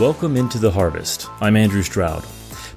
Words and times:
Welcome 0.00 0.38
into 0.38 0.58
the 0.58 0.70
harvest. 0.70 1.28
I'm 1.42 1.58
Andrew 1.58 1.82
Stroud. 1.82 2.24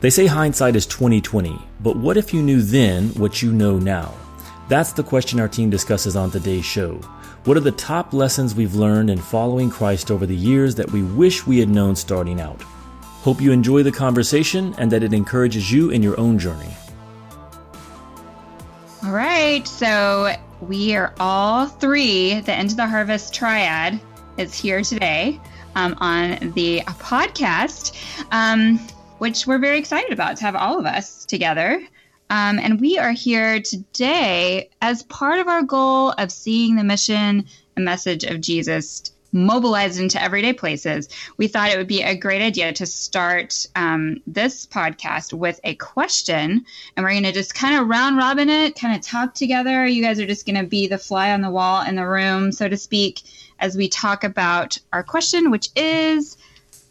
They 0.02 0.10
say 0.10 0.26
hindsight 0.26 0.76
is 0.76 0.86
2020, 0.86 1.58
but 1.80 1.96
what 1.96 2.18
if 2.18 2.34
you 2.34 2.42
knew 2.42 2.62
then 2.62 3.12
what 3.12 3.42
you 3.42 3.54
know 3.54 3.80
now? 3.80 4.14
That's 4.68 4.92
the 4.92 5.04
question 5.04 5.40
our 5.40 5.48
team 5.48 5.70
discusses 5.70 6.18
on 6.18 6.32
today's 6.32 6.66
show. 6.66 6.96
What 7.46 7.56
are 7.56 7.62
the 7.62 7.72
top 7.72 8.12
lessons 8.12 8.54
we've 8.54 8.76
learned 8.76 9.10
in 9.10 9.20
following 9.20 9.70
Christ 9.70 10.12
over 10.12 10.26
the 10.26 10.36
years 10.36 10.76
that 10.76 10.92
we 10.92 11.02
wish 11.02 11.48
we 11.48 11.60
had 11.60 11.70
known 11.70 11.96
starting 11.96 12.42
out? 12.42 12.62
Hope 12.62 13.40
you 13.40 13.54
enjoy 13.54 13.84
the 13.84 13.92
conversation 13.94 14.76
and 14.78 14.92
that 14.92 15.02
it 15.02 15.14
encourages 15.14 15.72
you 15.72 15.92
in 15.92 16.04
your 16.04 16.20
own 16.20 16.38
journey. 16.38 16.76
All 19.02 19.14
right, 19.14 19.66
so 19.66 20.36
we 20.60 20.94
are 20.98 21.14
all 21.22 21.68
three, 21.68 22.42
the 22.42 22.60
Into 22.60 22.76
the 22.76 22.86
Harvest 22.86 23.34
triad 23.34 24.02
is 24.36 24.54
here 24.54 24.82
today 24.82 25.40
um, 25.76 25.96
on 26.00 26.52
the 26.54 26.82
podcast, 26.82 27.94
um, 28.32 28.80
which 29.18 29.48
we're 29.48 29.60
very 29.60 29.78
excited 29.78 30.12
about 30.12 30.38
to 30.38 30.44
have 30.44 30.56
all 30.56 30.80
of 30.80 30.86
us 30.86 31.26
together. 31.26 31.82
Um, 32.30 32.60
and 32.60 32.82
we 32.82 32.98
are 32.98 33.12
here 33.12 33.62
today 33.62 34.70
as 34.82 35.04
part 35.04 35.40
of 35.40 35.48
our 35.48 35.64
goal 35.64 36.12
of 36.12 36.32
seeing 36.32 36.76
the 36.76 36.84
mission 36.84 37.46
and 37.76 37.86
message 37.86 38.24
of 38.24 38.42
Jesus 38.42 39.12
mobilized 39.34 40.00
into 40.00 40.22
everyday 40.22 40.54
places. 40.54 41.10
We 41.38 41.48
thought 41.48 41.72
it 41.72 41.78
would 41.78 41.88
be 41.88 42.04
a 42.04 42.16
great 42.16 42.42
idea 42.42 42.72
to 42.74 42.86
start 42.86 43.68
um, 43.76 44.22
this 44.28 44.68
podcast 44.68 45.34
with 45.34 45.60
a 45.64 45.76
question. 45.76 46.66
And 46.96 47.04
we're 47.04 47.12
going 47.12 47.24
to 47.24 47.32
just 47.32 47.56
kind 47.56 47.76
of 47.76 47.88
round 47.88 48.18
robin 48.18 48.50
it, 48.50 48.76
kind 48.76 48.96
of 48.96 49.02
talk 49.02 49.34
together. 49.34 49.86
You 49.86 50.04
guys 50.04 50.20
are 50.20 50.28
just 50.28 50.46
going 50.46 50.62
to 50.62 50.68
be 50.68 50.88
the 50.88 51.00
fly 51.00 51.32
on 51.32 51.42
the 51.42 51.50
wall 51.50 51.82
in 51.82 51.96
the 51.96 52.08
room, 52.08 52.52
so 52.52 52.70
to 52.70 52.78
speak 52.78 53.22
as 53.64 53.78
we 53.78 53.88
talk 53.88 54.26
about 54.26 54.78
our 54.92 55.04
question, 55.04 55.50
which 55.50 55.70
is 55.74 56.38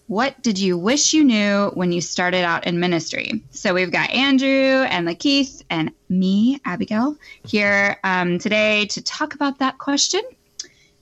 what 0.07 0.43
did 0.43 0.59
you 0.59 0.79
wish 0.79 1.13
you 1.13 1.23
knew 1.23 1.71
when 1.75 1.93
you 1.93 2.01
started 2.01 2.45
out 2.45 2.67
in 2.67 2.81
ministry? 2.81 3.43
So 3.51 3.75
we've 3.75 3.91
got 3.91 4.11
Andrew 4.11 4.49
and 4.49 5.07
Lakeith 5.07 5.63
and 5.69 5.93
me, 6.09 6.61
Abigail, 6.65 7.19
here 7.45 7.99
um, 8.05 8.39
today 8.39 8.87
to 8.87 9.03
talk 9.03 9.35
about 9.35 9.59
that 9.59 9.77
question. 9.77 10.23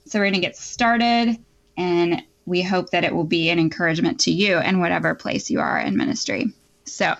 So 0.05 0.19
we're 0.19 0.25
going 0.25 0.33
to 0.33 0.41
get 0.41 0.57
started, 0.57 1.37
and 1.77 2.21
we 2.45 2.61
hope 2.61 2.89
that 2.89 3.05
it 3.05 3.15
will 3.15 3.23
be 3.23 3.49
an 3.49 3.57
encouragement 3.57 4.19
to 4.21 4.31
you 4.31 4.59
in 4.59 4.81
whatever 4.81 5.15
place 5.15 5.49
you 5.49 5.61
are 5.61 5.79
in 5.79 5.95
ministry. 5.95 6.47
So, 6.83 7.15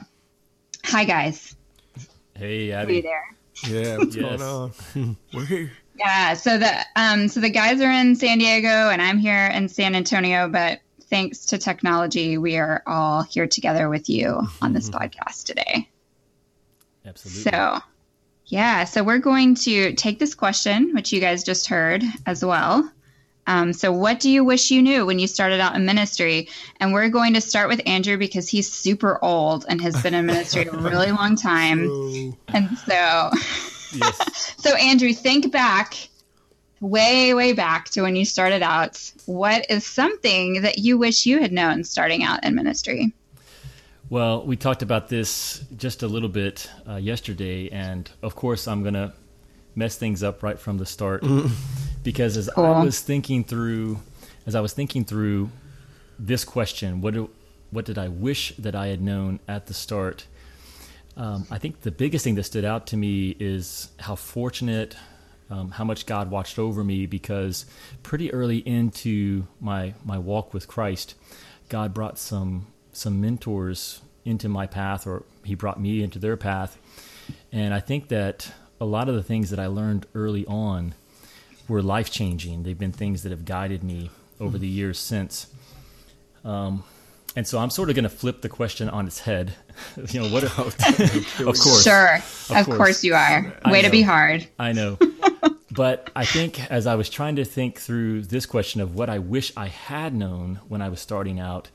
hi 0.84 1.06
guys. 1.06 1.56
Hey, 2.36 2.74
Abby. 2.74 2.92
Are 2.92 2.96
you 2.98 3.02
there? 3.02 3.38
Yeah, 3.68 3.98
what's 3.98 4.16
yes. 4.16 4.38
going 4.38 4.42
on? 4.42 5.18
we're 5.34 5.46
here. 5.46 5.72
Yeah, 6.04 6.34
so 6.34 6.58
the 6.58 6.86
um, 6.96 7.28
so 7.28 7.42
the 7.42 7.52
guys 7.52 7.80
are 7.80 7.92
in 7.92 8.16
San 8.16 8.40
Diego 8.40 8.90
and 8.90 9.00
I'm 9.00 9.20
here 9.20 9.46
in 9.46 9.70
San 9.70 9.94
Antonio, 9.94 10.50
but 10.50 10.80
thanks 11.12 11.46
to 11.48 11.60
technology, 11.60 12.40
we 12.40 12.58
are 12.58 12.82
all 12.88 13.22
here 13.22 13.46
together 13.46 13.88
with 13.88 14.10
you 14.10 14.42
on 14.64 14.74
this 14.74 14.90
mm-hmm. 14.90 15.04
podcast 15.04 15.44
today. 15.46 15.88
Absolutely. 17.06 17.52
So, 17.52 17.80
yeah, 18.48 18.86
so 18.86 19.04
we're 19.04 19.20
going 19.20 19.54
to 19.56 19.94
take 19.94 20.18
this 20.18 20.34
question, 20.34 20.96
which 20.96 21.14
you 21.14 21.22
guys 21.22 21.44
just 21.44 21.68
heard 21.68 22.04
as 22.26 22.44
well. 22.44 22.92
Um, 23.46 23.72
so, 23.72 23.92
what 23.92 24.20
do 24.20 24.32
you 24.32 24.44
wish 24.44 24.72
you 24.72 24.82
knew 24.82 25.06
when 25.06 25.20
you 25.20 25.28
started 25.28 25.60
out 25.60 25.76
in 25.76 25.86
ministry? 25.86 26.50
And 26.80 26.94
we're 26.94 27.10
going 27.10 27.36
to 27.36 27.42
start 27.42 27.70
with 27.70 27.82
Andrew 27.86 28.18
because 28.18 28.50
he's 28.50 28.72
super 28.72 29.24
old 29.24 29.66
and 29.70 29.80
has 29.82 30.02
been 30.02 30.16
in 30.16 30.26
ministry 30.26 30.66
a 30.66 30.72
really 30.72 31.12
long 31.12 31.36
time. 31.36 32.36
And 32.54 32.78
so, 32.80 33.32
Yes. 33.94 34.54
so, 34.58 34.76
Andrew, 34.76 35.14
think 35.14 35.52
back 35.52 36.10
way, 36.82 37.34
way 37.34 37.54
back 37.54 37.86
to 37.90 38.02
when 38.02 38.16
you 38.16 38.26
started 38.26 38.62
out. 38.62 39.12
What 39.26 39.70
is 39.70 39.86
something 39.86 40.62
that 40.64 40.80
you 40.80 40.98
wish 40.98 41.26
you 41.26 41.40
had 41.40 41.52
known 41.52 41.84
starting 41.84 42.24
out 42.24 42.44
in 42.44 42.56
ministry? 42.56 43.14
Well, 44.10 44.44
we 44.44 44.58
talked 44.58 44.82
about 44.82 45.08
this 45.08 45.64
just 45.78 46.04
a 46.04 46.08
little 46.08 46.28
bit 46.28 46.70
uh, 46.86 46.96
yesterday, 46.96 47.70
and 47.70 48.10
of 48.22 48.36
course, 48.36 48.68
I'm 48.68 48.82
going 48.82 48.96
to 48.96 49.14
mess 49.74 49.96
things 49.96 50.22
up 50.22 50.44
right 50.44 50.60
from 50.60 50.78
the 50.78 50.86
start 50.86 51.24
because 52.04 52.36
as 52.36 52.50
cool. 52.54 52.66
I 52.66 52.84
was 52.84 53.00
thinking 53.00 53.46
through, 53.46 54.00
as 54.46 54.54
I 54.54 54.60
was 54.60 54.74
thinking 54.74 55.06
through 55.06 55.50
this 56.20 56.44
question, 56.44 57.00
what 57.00 57.14
do, 57.14 57.30
what 57.70 57.86
did 57.86 57.98
I 57.98 58.10
wish 58.10 58.54
that 58.58 58.76
I 58.76 58.88
had 58.88 59.02
known 59.02 59.40
at 59.48 59.68
the 59.68 59.74
start? 59.74 60.26
Um, 61.18 61.46
I 61.52 61.58
think 61.58 61.82
the 61.82 61.92
biggest 61.92 62.24
thing 62.24 62.36
that 62.36 62.44
stood 62.44 62.66
out 62.66 62.88
to 62.88 62.98
me 62.98 63.36
is 63.40 63.90
how 64.00 64.16
fortunate, 64.16 64.96
um, 65.50 65.72
how 65.72 65.84
much 65.84 66.06
God 66.06 66.32
watched 66.32 66.58
over 66.58 66.84
me 66.84 67.06
because 67.06 67.66
pretty 68.04 68.32
early 68.34 68.58
into 68.58 69.48
my 69.60 69.94
my 70.06 70.18
walk 70.18 70.54
with 70.54 70.68
Christ, 70.68 71.16
God 71.70 71.94
brought 71.94 72.18
some 72.18 72.68
some 72.94 73.20
mentors 73.20 74.02
into 74.24 74.48
my 74.48 74.68
path, 74.68 75.06
or 75.06 75.24
He 75.44 75.56
brought 75.56 75.80
me 75.80 76.02
into 76.02 76.20
their 76.20 76.38
path, 76.38 76.78
and 77.52 77.74
I 77.74 77.80
think 77.80 78.08
that 78.08 78.54
a 78.80 78.86
lot 78.86 79.10
of 79.10 79.16
the 79.16 79.24
things 79.24 79.50
that 79.50 79.60
I 79.60 79.68
learned 79.68 80.08
early 80.16 80.46
on 80.46 80.96
were 81.68 81.82
life 81.82 82.10
changing. 82.10 82.64
They've 82.64 82.78
been 82.78 82.92
things 82.92 83.24
that 83.24 83.32
have 83.32 83.46
guided 83.46 83.84
me 83.84 84.10
over 84.40 84.58
the 84.58 84.68
years 84.68 84.98
since. 84.98 85.48
Um, 86.44 86.84
and 87.36 87.48
so 87.48 87.60
I'm 87.60 87.70
sort 87.70 87.90
of 87.90 87.96
going 87.96 88.04
to 88.04 88.10
flip 88.10 88.42
the 88.42 88.50
question 88.50 88.90
on 88.90 89.08
its 89.08 89.20
head. 89.20 89.54
you 90.10 90.22
know 90.22 90.30
what? 90.30 90.44
of 90.58 90.78
course, 91.38 91.84
sure, 91.84 92.16
of, 92.16 92.52
of 92.52 92.66
course. 92.66 92.78
course. 92.78 93.04
you 93.04 93.16
are. 93.16 93.54
Way 93.66 93.82
to 93.82 93.90
be 93.90 94.02
hard. 94.02 94.48
I 94.60 94.74
know, 94.74 94.98
but 95.72 96.10
I 96.16 96.26
think 96.26 96.70
as 96.72 96.88
I 96.88 96.96
was 96.96 97.10
trying 97.10 97.38
to 97.38 97.46
think 97.46 97.80
through 97.80 98.24
this 98.24 98.46
question 98.46 98.82
of 98.82 98.96
what 98.96 99.10
I 99.10 99.20
wish 99.20 99.54
I 99.56 99.68
had 99.68 100.14
known 100.14 100.60
when 100.68 100.82
I 100.82 100.90
was 100.90 101.00
starting 101.00 101.40
out, 101.40 101.70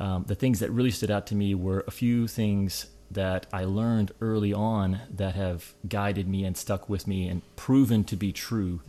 um, 0.00 0.24
the 0.26 0.34
things 0.34 0.60
that 0.60 0.70
really 0.70 0.90
stood 0.90 1.10
out 1.10 1.26
to 1.28 1.34
me 1.34 1.54
were 1.54 1.84
a 1.86 1.92
few 1.92 2.26
things 2.26 2.86
that 3.10 3.46
I 3.52 3.64
learned 3.64 4.12
early 4.20 4.52
on 4.52 5.00
that 5.14 5.36
have 5.36 5.72
guided 5.88 6.26
me 6.26 6.44
and 6.44 6.56
stuck 6.56 6.88
with 6.88 7.06
me 7.06 7.28
and 7.28 7.42
proven 7.54 8.02
to 8.04 8.16
be 8.16 8.32
true 8.32 8.80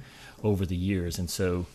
over 0.44 0.66
the 0.66 0.76
years. 0.76 1.20
And 1.20 1.30
so 1.30 1.68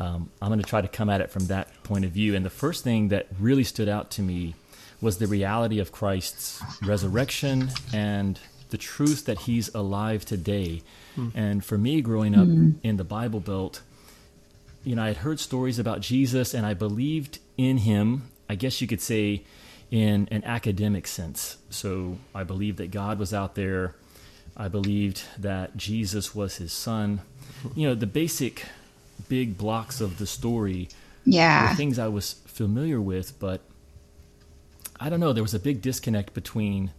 um, 0.00 0.30
I'm 0.40 0.48
going 0.48 0.60
to 0.60 0.66
try 0.66 0.80
to 0.80 0.88
come 0.88 1.10
at 1.10 1.20
it 1.20 1.30
from 1.30 1.46
that 1.48 1.68
point 1.82 2.06
of 2.06 2.10
view. 2.10 2.34
And 2.34 2.44
the 2.44 2.50
first 2.50 2.82
thing 2.82 3.08
that 3.08 3.26
really 3.38 3.64
stood 3.64 3.88
out 3.88 4.10
to 4.12 4.22
me 4.22 4.54
was 5.00 5.18
the 5.18 5.26
reality 5.26 5.78
of 5.78 5.92
Christ's 5.92 6.62
resurrection 6.82 7.70
and 7.92 8.40
the 8.70 8.78
truth 8.78 9.26
that 9.26 9.40
he's 9.40 9.72
alive 9.74 10.24
today. 10.24 10.82
Mm. 11.16 11.32
And 11.34 11.64
for 11.64 11.76
me, 11.76 12.00
growing 12.00 12.34
up 12.34 12.46
mm. 12.46 12.76
in 12.82 12.96
the 12.96 13.04
Bible 13.04 13.40
Belt, 13.40 13.82
you 14.82 14.96
know, 14.96 15.02
I 15.02 15.08
had 15.08 15.18
heard 15.18 15.38
stories 15.38 15.78
about 15.78 16.00
Jesus 16.00 16.54
and 16.54 16.64
I 16.64 16.72
believed 16.72 17.38
in 17.58 17.78
him, 17.78 18.30
I 18.48 18.54
guess 18.54 18.80
you 18.80 18.86
could 18.86 19.02
say, 19.02 19.44
in 19.90 20.28
an 20.30 20.44
academic 20.44 21.06
sense. 21.06 21.58
So 21.68 22.16
I 22.34 22.44
believed 22.44 22.78
that 22.78 22.90
God 22.90 23.18
was 23.18 23.34
out 23.34 23.54
there. 23.54 23.96
I 24.56 24.68
believed 24.68 25.24
that 25.38 25.76
Jesus 25.76 26.34
was 26.34 26.56
his 26.56 26.72
son. 26.72 27.20
You 27.74 27.88
know, 27.88 27.94
the 27.94 28.06
basic 28.06 28.64
big 29.28 29.58
blocks 29.58 30.00
of 30.00 30.18
the 30.18 30.26
story 30.26 30.88
yeah. 31.24 31.74
things 31.74 31.98
I 31.98 32.08
was 32.08 32.34
familiar 32.46 33.00
with, 33.00 33.38
but 33.38 33.60
I 34.98 35.08
don't 35.08 35.20
know. 35.20 35.32
There 35.32 35.42
was 35.42 35.54
a 35.54 35.58
big 35.58 35.82
disconnect 35.82 36.34
between 36.34 36.92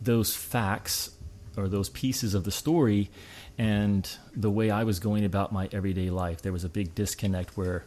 those 0.00 0.34
facts 0.34 1.10
or 1.56 1.68
those 1.68 1.88
pieces 1.88 2.34
of 2.34 2.44
the 2.44 2.50
story 2.50 3.10
and 3.56 4.08
the 4.34 4.50
way 4.50 4.70
I 4.70 4.84
was 4.84 5.00
going 5.00 5.24
about 5.24 5.52
my 5.52 5.68
everyday 5.72 6.10
life. 6.10 6.42
There 6.42 6.52
was 6.52 6.64
a 6.64 6.68
big 6.68 6.94
disconnect 6.94 7.56
where 7.56 7.84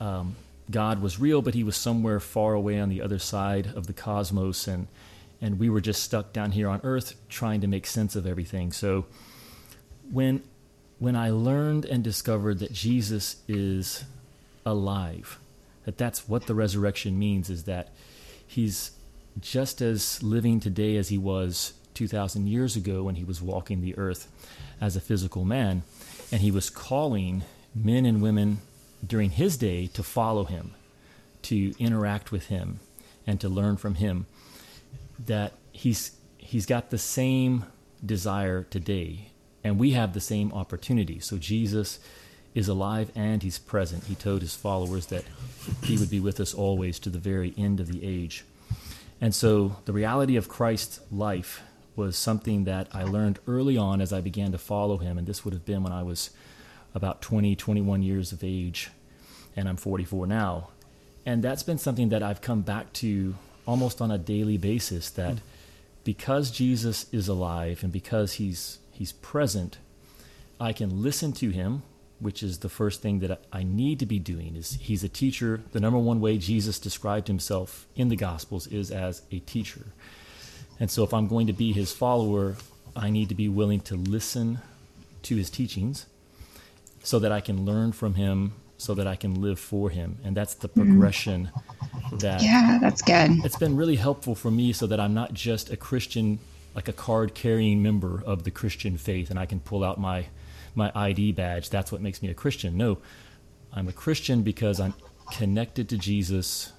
um, 0.00 0.36
God 0.70 1.00
was 1.00 1.18
real, 1.18 1.40
but 1.40 1.54
he 1.54 1.64
was 1.64 1.76
somewhere 1.76 2.20
far 2.20 2.54
away 2.54 2.78
on 2.78 2.88
the 2.88 3.00
other 3.00 3.18
side 3.18 3.72
of 3.74 3.86
the 3.86 3.92
cosmos, 3.92 4.68
and 4.68 4.88
and 5.40 5.58
we 5.58 5.70
were 5.70 5.80
just 5.80 6.02
stuck 6.02 6.34
down 6.34 6.52
here 6.52 6.68
on 6.68 6.82
Earth 6.84 7.14
trying 7.30 7.62
to 7.62 7.66
make 7.66 7.86
sense 7.86 8.14
of 8.14 8.26
everything. 8.26 8.72
So 8.72 9.06
when 10.10 10.42
when 11.00 11.16
I 11.16 11.30
learned 11.30 11.86
and 11.86 12.04
discovered 12.04 12.58
that 12.60 12.72
Jesus 12.72 13.36
is 13.48 14.04
alive, 14.66 15.40
that 15.86 15.96
that's 15.96 16.28
what 16.28 16.46
the 16.46 16.54
resurrection 16.54 17.18
means 17.18 17.48
is 17.48 17.64
that 17.64 17.88
he's 18.46 18.92
just 19.40 19.80
as 19.80 20.22
living 20.22 20.60
today 20.60 20.96
as 20.96 21.08
he 21.08 21.16
was 21.16 21.72
2,000 21.94 22.46
years 22.46 22.76
ago 22.76 23.02
when 23.02 23.14
he 23.14 23.24
was 23.24 23.40
walking 23.40 23.80
the 23.80 23.96
earth 23.96 24.28
as 24.78 24.94
a 24.94 25.00
physical 25.00 25.42
man. 25.42 25.82
And 26.30 26.42
he 26.42 26.50
was 26.50 26.68
calling 26.68 27.44
men 27.74 28.04
and 28.04 28.20
women 28.20 28.58
during 29.04 29.30
his 29.30 29.56
day 29.56 29.86
to 29.88 30.02
follow 30.02 30.44
him, 30.44 30.74
to 31.42 31.72
interact 31.78 32.30
with 32.30 32.48
him, 32.48 32.78
and 33.26 33.40
to 33.40 33.48
learn 33.48 33.78
from 33.78 33.94
him. 33.94 34.26
That 35.18 35.54
he's, 35.72 36.12
he's 36.36 36.66
got 36.66 36.90
the 36.90 36.98
same 36.98 37.64
desire 38.04 38.64
today 38.64 39.29
and 39.62 39.78
we 39.78 39.92
have 39.92 40.12
the 40.12 40.20
same 40.20 40.52
opportunity. 40.52 41.18
So 41.20 41.38
Jesus 41.38 41.98
is 42.54 42.68
alive 42.68 43.10
and 43.14 43.42
he's 43.42 43.58
present. 43.58 44.04
He 44.04 44.14
told 44.14 44.42
his 44.42 44.54
followers 44.54 45.06
that 45.06 45.24
he 45.84 45.96
would 45.96 46.10
be 46.10 46.20
with 46.20 46.40
us 46.40 46.52
always 46.54 46.98
to 47.00 47.10
the 47.10 47.18
very 47.18 47.54
end 47.56 47.78
of 47.80 47.86
the 47.92 48.04
age. 48.04 48.44
And 49.20 49.34
so 49.34 49.76
the 49.84 49.92
reality 49.92 50.36
of 50.36 50.48
Christ's 50.48 51.00
life 51.12 51.62
was 51.94 52.16
something 52.16 52.64
that 52.64 52.88
I 52.92 53.02
learned 53.04 53.38
early 53.46 53.76
on 53.76 54.00
as 54.00 54.12
I 54.12 54.20
began 54.20 54.52
to 54.52 54.58
follow 54.58 54.96
him. 54.96 55.18
And 55.18 55.26
this 55.26 55.44
would 55.44 55.52
have 55.54 55.66
been 55.66 55.82
when 55.82 55.92
I 55.92 56.02
was 56.02 56.30
about 56.94 57.20
20, 57.22 57.54
21 57.54 58.02
years 58.02 58.32
of 58.32 58.42
age, 58.42 58.90
and 59.54 59.68
I'm 59.68 59.76
44 59.76 60.26
now. 60.26 60.70
and 61.26 61.42
that's 61.44 61.62
been 61.62 61.78
something 61.78 62.08
that 62.08 62.22
I've 62.22 62.40
come 62.40 62.62
back 62.62 62.92
to 62.94 63.34
almost 63.66 64.00
on 64.00 64.10
a 64.10 64.18
daily 64.18 64.56
basis 64.56 65.10
that 65.10 65.38
because 66.02 66.50
Jesus 66.50 67.06
is 67.12 67.28
alive 67.28 67.82
and 67.84 67.92
because 67.92 68.34
he's 68.34 68.78
he's 69.00 69.12
present, 69.12 69.78
I 70.60 70.74
can 70.74 71.02
listen 71.02 71.32
to 71.32 71.48
him, 71.48 71.82
which 72.18 72.42
is 72.42 72.58
the 72.58 72.68
first 72.68 73.00
thing 73.00 73.20
that 73.20 73.40
I 73.50 73.62
need 73.62 73.98
to 74.00 74.04
be 74.04 74.18
doing 74.18 74.56
is 74.56 74.74
he's 74.78 75.02
a 75.02 75.08
teacher. 75.08 75.62
The 75.72 75.80
number 75.80 75.98
one 75.98 76.20
way 76.20 76.36
Jesus 76.36 76.78
described 76.78 77.26
himself 77.26 77.86
in 77.96 78.10
the 78.10 78.16
gospels 78.16 78.66
is 78.66 78.90
as 78.90 79.22
a 79.32 79.38
teacher. 79.38 79.86
And 80.78 80.90
so 80.90 81.02
if 81.02 81.14
I'm 81.14 81.28
going 81.28 81.46
to 81.46 81.54
be 81.54 81.72
his 81.72 81.92
follower, 81.92 82.56
I 82.94 83.08
need 83.08 83.30
to 83.30 83.34
be 83.34 83.48
willing 83.48 83.80
to 83.88 83.96
listen 83.96 84.58
to 85.22 85.34
his 85.34 85.48
teachings 85.48 86.04
so 87.02 87.18
that 87.20 87.32
I 87.32 87.40
can 87.40 87.64
learn 87.64 87.92
from 87.92 88.16
him 88.16 88.52
so 88.76 88.92
that 88.94 89.06
I 89.06 89.16
can 89.16 89.40
live 89.40 89.58
for 89.58 89.88
him. 89.88 90.18
And 90.24 90.36
that's 90.36 90.52
the 90.52 90.68
mm-hmm. 90.68 90.82
progression 90.82 91.50
mm-hmm. 91.54 92.18
that 92.18 92.42
Yeah, 92.42 92.78
that's 92.82 93.00
good. 93.00 93.30
It's 93.46 93.56
been 93.56 93.76
really 93.76 93.96
helpful 93.96 94.34
for 94.34 94.50
me 94.50 94.74
so 94.74 94.86
that 94.88 95.00
I'm 95.00 95.14
not 95.14 95.32
just 95.32 95.70
a 95.70 95.76
Christian 95.78 96.38
like 96.74 96.88
a 96.88 96.92
card 96.92 97.34
carrying 97.34 97.82
member 97.82 98.22
of 98.24 98.44
the 98.44 98.50
Christian 98.50 98.96
faith 98.96 99.30
and 99.30 99.38
I 99.38 99.46
can 99.46 99.60
pull 99.60 99.84
out 99.84 99.98
my 99.98 100.26
my 100.74 100.92
ID 100.94 101.32
badge. 101.32 101.70
That's 101.70 101.90
what 101.90 102.00
makes 102.00 102.22
me 102.22 102.30
a 102.30 102.34
Christian. 102.34 102.76
No. 102.76 102.98
I'm 103.72 103.88
a 103.88 103.92
Christian 103.92 104.42
because 104.42 104.80
I'm 104.80 104.94
connected 105.32 105.88
to 105.90 105.98
Jesus 105.98 106.72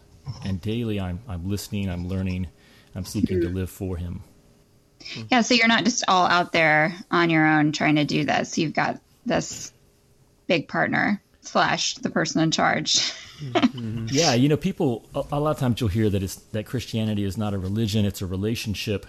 and 0.44 0.62
daily 0.62 1.00
I'm 1.00 1.20
I'm 1.28 1.50
listening, 1.50 1.90
I'm 1.90 2.08
learning, 2.08 2.48
I'm 2.96 3.06
seeking 3.06 3.42
to 3.42 3.50
live 3.50 3.70
for 3.70 3.98
him. 3.98 4.24
Yeah, 5.32 5.42
so 5.42 5.54
you're 5.54 5.68
not 5.68 5.84
just 5.84 6.04
all 6.08 6.28
out 6.28 6.52
there 6.52 6.94
on 7.10 7.30
your 7.30 7.46
own 7.46 7.72
trying 7.72 7.96
to 7.96 8.06
do 8.06 8.24
this. 8.24 8.58
You've 8.58 8.74
got 8.74 9.02
this 9.26 9.74
big 10.48 10.68
partner 10.68 11.22
slash 11.42 11.96
the 11.96 12.10
person 12.10 12.42
in 12.42 12.52
charge. 12.52 12.96
mm-hmm. 13.42 14.08
Yeah, 14.12 14.34
you 14.34 14.50
know, 14.50 14.58
people 14.58 15.06
a, 15.16 15.24
a, 15.32 15.40
lot 15.40 15.52
of 15.52 15.60
times 15.60 15.82
you'll 15.82 15.90
hear 15.90 16.10
that 16.10 16.22
it's 16.22 16.36
that 16.36 16.66
Christianity 16.66 17.24
is 17.24 17.38
not 17.38 17.54
a 17.54 17.58
religion; 17.58 18.06
it's 18.06 18.22
a 18.22 18.28
relationship, 18.28 19.06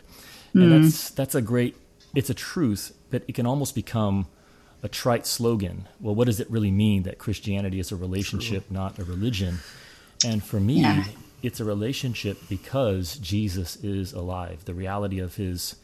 and 0.55 0.63
mm. 0.63 0.83
that's 0.83 1.11
that's 1.11 1.35
a 1.35 1.43
great, 1.43 1.77
it's 2.15 2.31
a 2.31 2.35
truth, 2.35 2.97
but 3.11 3.23
it 3.29 3.35
can 3.35 3.47
almost 3.47 3.75
become 3.75 4.27
a 4.83 4.89
trite 4.89 5.27
slogan. 5.27 5.89
Well, 6.01 6.15
what 6.15 6.27
does 6.27 6.41
it 6.41 6.51
really 6.51 6.71
mean 6.71 7.05
that 7.05 7.19
Christianity 7.19 7.79
is 7.79 7.93
a 7.93 7.97
relationship, 7.97 8.67
True. 8.67 8.75
not 8.75 8.99
a 8.99 9.05
religion? 9.05 9.59
And 10.25 10.43
for 10.43 10.61
me, 10.61 10.81
yeah. 10.81 11.05
it's 11.43 11.61
a 11.61 11.65
relationship 11.65 12.39
because 12.49 13.17
Jesus 13.19 13.77
is 13.77 14.13
alive. 14.13 14.65
The 14.65 14.75
reality 14.75 15.19
of 15.19 15.37
his 15.37 15.77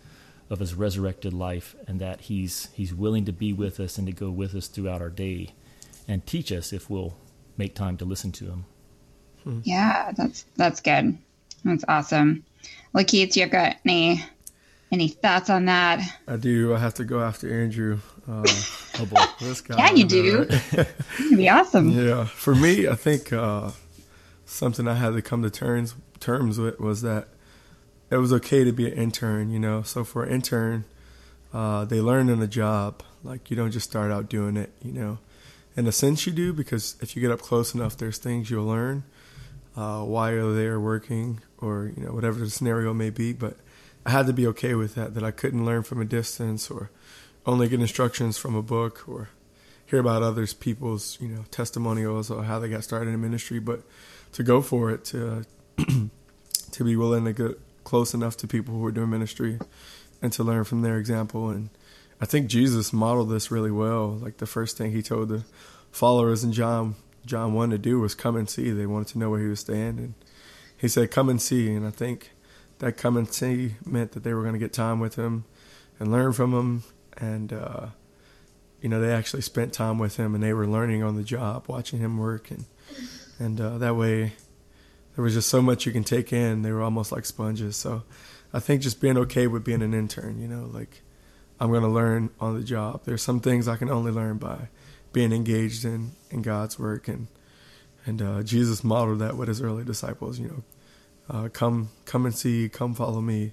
of 0.50 0.60
his 0.60 0.74
resurrected 0.74 1.32
life 1.32 1.76
and 1.86 2.00
that 2.00 2.22
he's 2.22 2.68
he's 2.74 2.94
willing 2.94 3.24
to 3.26 3.32
be 3.32 3.52
with 3.52 3.78
us 3.80 3.98
and 3.98 4.06
to 4.06 4.12
go 4.12 4.30
with 4.30 4.54
us 4.54 4.66
throughout 4.66 5.02
our 5.02 5.10
day 5.10 5.50
and 6.06 6.26
teach 6.26 6.50
us 6.50 6.72
if 6.72 6.88
we'll 6.88 7.14
make 7.56 7.74
time 7.74 7.96
to 7.98 8.04
listen 8.04 8.32
to 8.32 8.46
him. 8.46 8.64
Hmm. 9.44 9.60
Yeah, 9.64 10.12
that's 10.16 10.44
that's 10.56 10.80
good. 10.80 11.18
That's 11.64 11.84
awesome. 11.88 12.44
Well, 12.92 13.04
Keith, 13.04 13.36
you 13.36 13.46
got 13.46 13.76
any 13.84 14.24
any 14.90 15.08
thoughts 15.08 15.50
on 15.50 15.66
that? 15.66 16.00
I 16.26 16.36
do. 16.36 16.74
I 16.74 16.78
have 16.78 16.94
to 16.94 17.04
go 17.04 17.20
after 17.20 17.52
Andrew. 17.62 17.98
Uh, 18.28 18.44
oh 19.00 19.06
boy, 19.06 19.22
this 19.40 19.60
guy. 19.60 19.76
Yeah, 19.78 19.92
you 19.92 20.04
do. 20.04 20.38
Right? 20.38 20.88
It'd 21.20 21.36
be 21.36 21.48
awesome. 21.48 21.90
Yeah, 21.90 22.24
for 22.24 22.54
me, 22.54 22.88
I 22.88 22.94
think 22.94 23.32
uh, 23.32 23.70
something 24.44 24.88
I 24.88 24.94
had 24.94 25.14
to 25.14 25.22
come 25.22 25.42
to 25.42 25.50
terms 25.50 25.94
terms 26.20 26.58
with 26.58 26.80
was 26.80 27.02
that 27.02 27.28
it 28.10 28.16
was 28.16 28.32
okay 28.32 28.64
to 28.64 28.72
be 28.72 28.86
an 28.90 28.94
intern, 28.94 29.50
you 29.50 29.58
know. 29.58 29.82
So 29.82 30.04
for 30.04 30.24
an 30.24 30.32
intern, 30.32 30.84
uh, 31.52 31.84
they 31.84 32.00
learn 32.00 32.28
in 32.28 32.40
a 32.42 32.46
job. 32.46 33.02
Like 33.22 33.50
you 33.50 33.56
don't 33.56 33.70
just 33.70 33.88
start 33.88 34.10
out 34.10 34.28
doing 34.28 34.56
it, 34.56 34.72
you 34.82 34.92
know. 34.92 35.18
In 35.76 35.86
a 35.86 35.92
sense, 35.92 36.26
you 36.26 36.32
do 36.32 36.52
because 36.52 36.96
if 37.00 37.14
you 37.14 37.22
get 37.22 37.30
up 37.30 37.40
close 37.40 37.74
enough, 37.74 37.96
there's 37.96 38.18
things 38.18 38.50
you'll 38.50 38.66
learn 38.66 39.04
uh, 39.76 40.02
while 40.02 40.52
they're 40.52 40.80
working, 40.80 41.40
or 41.58 41.92
you 41.96 42.04
know 42.04 42.12
whatever 42.12 42.40
the 42.40 42.50
scenario 42.50 42.92
may 42.92 43.10
be. 43.10 43.32
But 43.32 43.56
I 44.08 44.10
had 44.10 44.26
to 44.26 44.32
be 44.32 44.46
okay 44.46 44.74
with 44.74 44.94
that. 44.94 45.12
That 45.12 45.22
I 45.22 45.30
couldn't 45.30 45.66
learn 45.66 45.82
from 45.82 46.00
a 46.00 46.04
distance, 46.06 46.70
or 46.70 46.90
only 47.44 47.68
get 47.68 47.78
instructions 47.78 48.38
from 48.38 48.54
a 48.54 48.62
book, 48.62 49.06
or 49.06 49.28
hear 49.84 49.98
about 49.98 50.22
others 50.22 50.54
people's 50.54 51.18
you 51.20 51.28
know 51.28 51.44
testimonials 51.50 52.30
or 52.30 52.44
how 52.44 52.58
they 52.58 52.70
got 52.70 52.84
started 52.84 53.10
in 53.10 53.20
ministry. 53.20 53.58
But 53.58 53.82
to 54.32 54.42
go 54.42 54.62
for 54.62 54.90
it, 54.90 55.04
to 55.06 55.44
to 56.72 56.84
be 56.84 56.96
willing 56.96 57.26
to 57.26 57.34
get 57.34 57.60
close 57.84 58.14
enough 58.14 58.34
to 58.38 58.48
people 58.48 58.72
who 58.72 58.86
are 58.86 58.90
doing 58.90 59.10
ministry 59.10 59.58
and 60.22 60.32
to 60.32 60.42
learn 60.42 60.64
from 60.64 60.80
their 60.80 60.96
example. 60.96 61.50
And 61.50 61.68
I 62.18 62.24
think 62.24 62.46
Jesus 62.46 62.94
modeled 62.94 63.28
this 63.28 63.50
really 63.50 63.70
well. 63.70 64.08
Like 64.08 64.38
the 64.38 64.46
first 64.46 64.78
thing 64.78 64.92
he 64.92 65.02
told 65.02 65.28
the 65.28 65.44
followers 65.92 66.42
in 66.42 66.52
John 66.52 66.94
John 67.26 67.52
one 67.52 67.68
to 67.68 67.78
do 67.78 68.00
was 68.00 68.14
come 68.14 68.36
and 68.36 68.48
see. 68.48 68.70
They 68.70 68.86
wanted 68.86 69.08
to 69.08 69.18
know 69.18 69.28
where 69.28 69.40
he 69.40 69.48
was 69.48 69.60
staying, 69.60 69.98
and 69.98 70.14
he 70.78 70.88
said, 70.88 71.10
"Come 71.10 71.28
and 71.28 71.42
see." 71.42 71.74
And 71.74 71.86
I 71.86 71.90
think 71.90 72.30
that 72.78 72.96
come 72.96 73.16
and 73.16 73.32
see 73.32 73.74
meant 73.84 74.12
that 74.12 74.22
they 74.22 74.32
were 74.34 74.42
going 74.42 74.54
to 74.54 74.58
get 74.58 74.72
time 74.72 75.00
with 75.00 75.16
him 75.16 75.44
and 75.98 76.12
learn 76.12 76.32
from 76.32 76.52
him. 76.52 76.84
And 77.16 77.52
uh, 77.52 77.86
you 78.80 78.88
know, 78.88 79.00
they 79.00 79.12
actually 79.12 79.42
spent 79.42 79.72
time 79.72 79.98
with 79.98 80.16
him, 80.16 80.34
and 80.34 80.42
they 80.42 80.52
were 80.52 80.66
learning 80.66 81.02
on 81.02 81.16
the 81.16 81.24
job, 81.24 81.64
watching 81.66 81.98
him 81.98 82.18
work, 82.18 82.50
and 82.50 82.66
and 83.38 83.60
uh, 83.60 83.78
that 83.78 83.96
way 83.96 84.34
there 85.18 85.24
was 85.24 85.34
just 85.34 85.48
so 85.48 85.60
much 85.60 85.84
you 85.84 85.90
can 85.90 86.04
take 86.04 86.32
in. 86.32 86.62
They 86.62 86.70
were 86.70 86.82
almost 86.82 87.10
like 87.10 87.24
sponges. 87.24 87.76
So 87.76 88.04
I 88.52 88.60
think 88.60 88.82
just 88.82 89.00
being 89.00 89.18
okay 89.18 89.48
with 89.48 89.64
being 89.64 89.82
an 89.82 89.92
intern, 89.92 90.40
you 90.40 90.46
know, 90.46 90.70
like 90.72 91.02
I'm 91.58 91.70
going 91.70 91.82
to 91.82 91.88
learn 91.88 92.30
on 92.40 92.54
the 92.54 92.62
job. 92.62 93.02
There's 93.04 93.22
some 93.22 93.40
things 93.40 93.66
I 93.66 93.74
can 93.74 93.90
only 93.90 94.12
learn 94.12 94.38
by 94.38 94.68
being 95.12 95.32
engaged 95.32 95.84
in, 95.84 96.12
in 96.30 96.42
God's 96.42 96.78
work. 96.78 97.08
And, 97.08 97.26
and 98.06 98.22
uh, 98.22 98.42
Jesus 98.44 98.84
modeled 98.84 99.18
that 99.18 99.36
with 99.36 99.48
his 99.48 99.60
early 99.60 99.82
disciples, 99.82 100.38
you 100.38 100.46
know, 100.46 100.62
uh, 101.30 101.48
come, 101.52 101.90
come 102.04 102.26
and 102.26 102.34
see, 102.34 102.68
come 102.68 102.94
follow 102.94 103.20
me. 103.20 103.52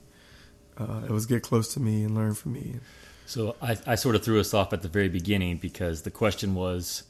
Uh, 0.77 1.01
it 1.06 1.12
was 1.12 1.25
get 1.25 1.44
close 1.44 1.74
to 1.74 1.80
me 1.80 2.04
and 2.04 2.16
learn 2.16 2.33
from 2.33 2.54
me. 2.54 2.75
So 3.25 3.56
I, 3.62 3.77
I 3.88 3.95
sort 3.95 4.16
of 4.16 4.24
threw 4.24 4.39
us 4.39 4.54
off 4.54 4.74
at 4.74 4.81
the 4.81 4.88
very 4.88 5.10
beginning 5.10 5.57
because 5.57 6.04
the 6.04 6.12
question 6.12 6.54
was, 6.54 7.04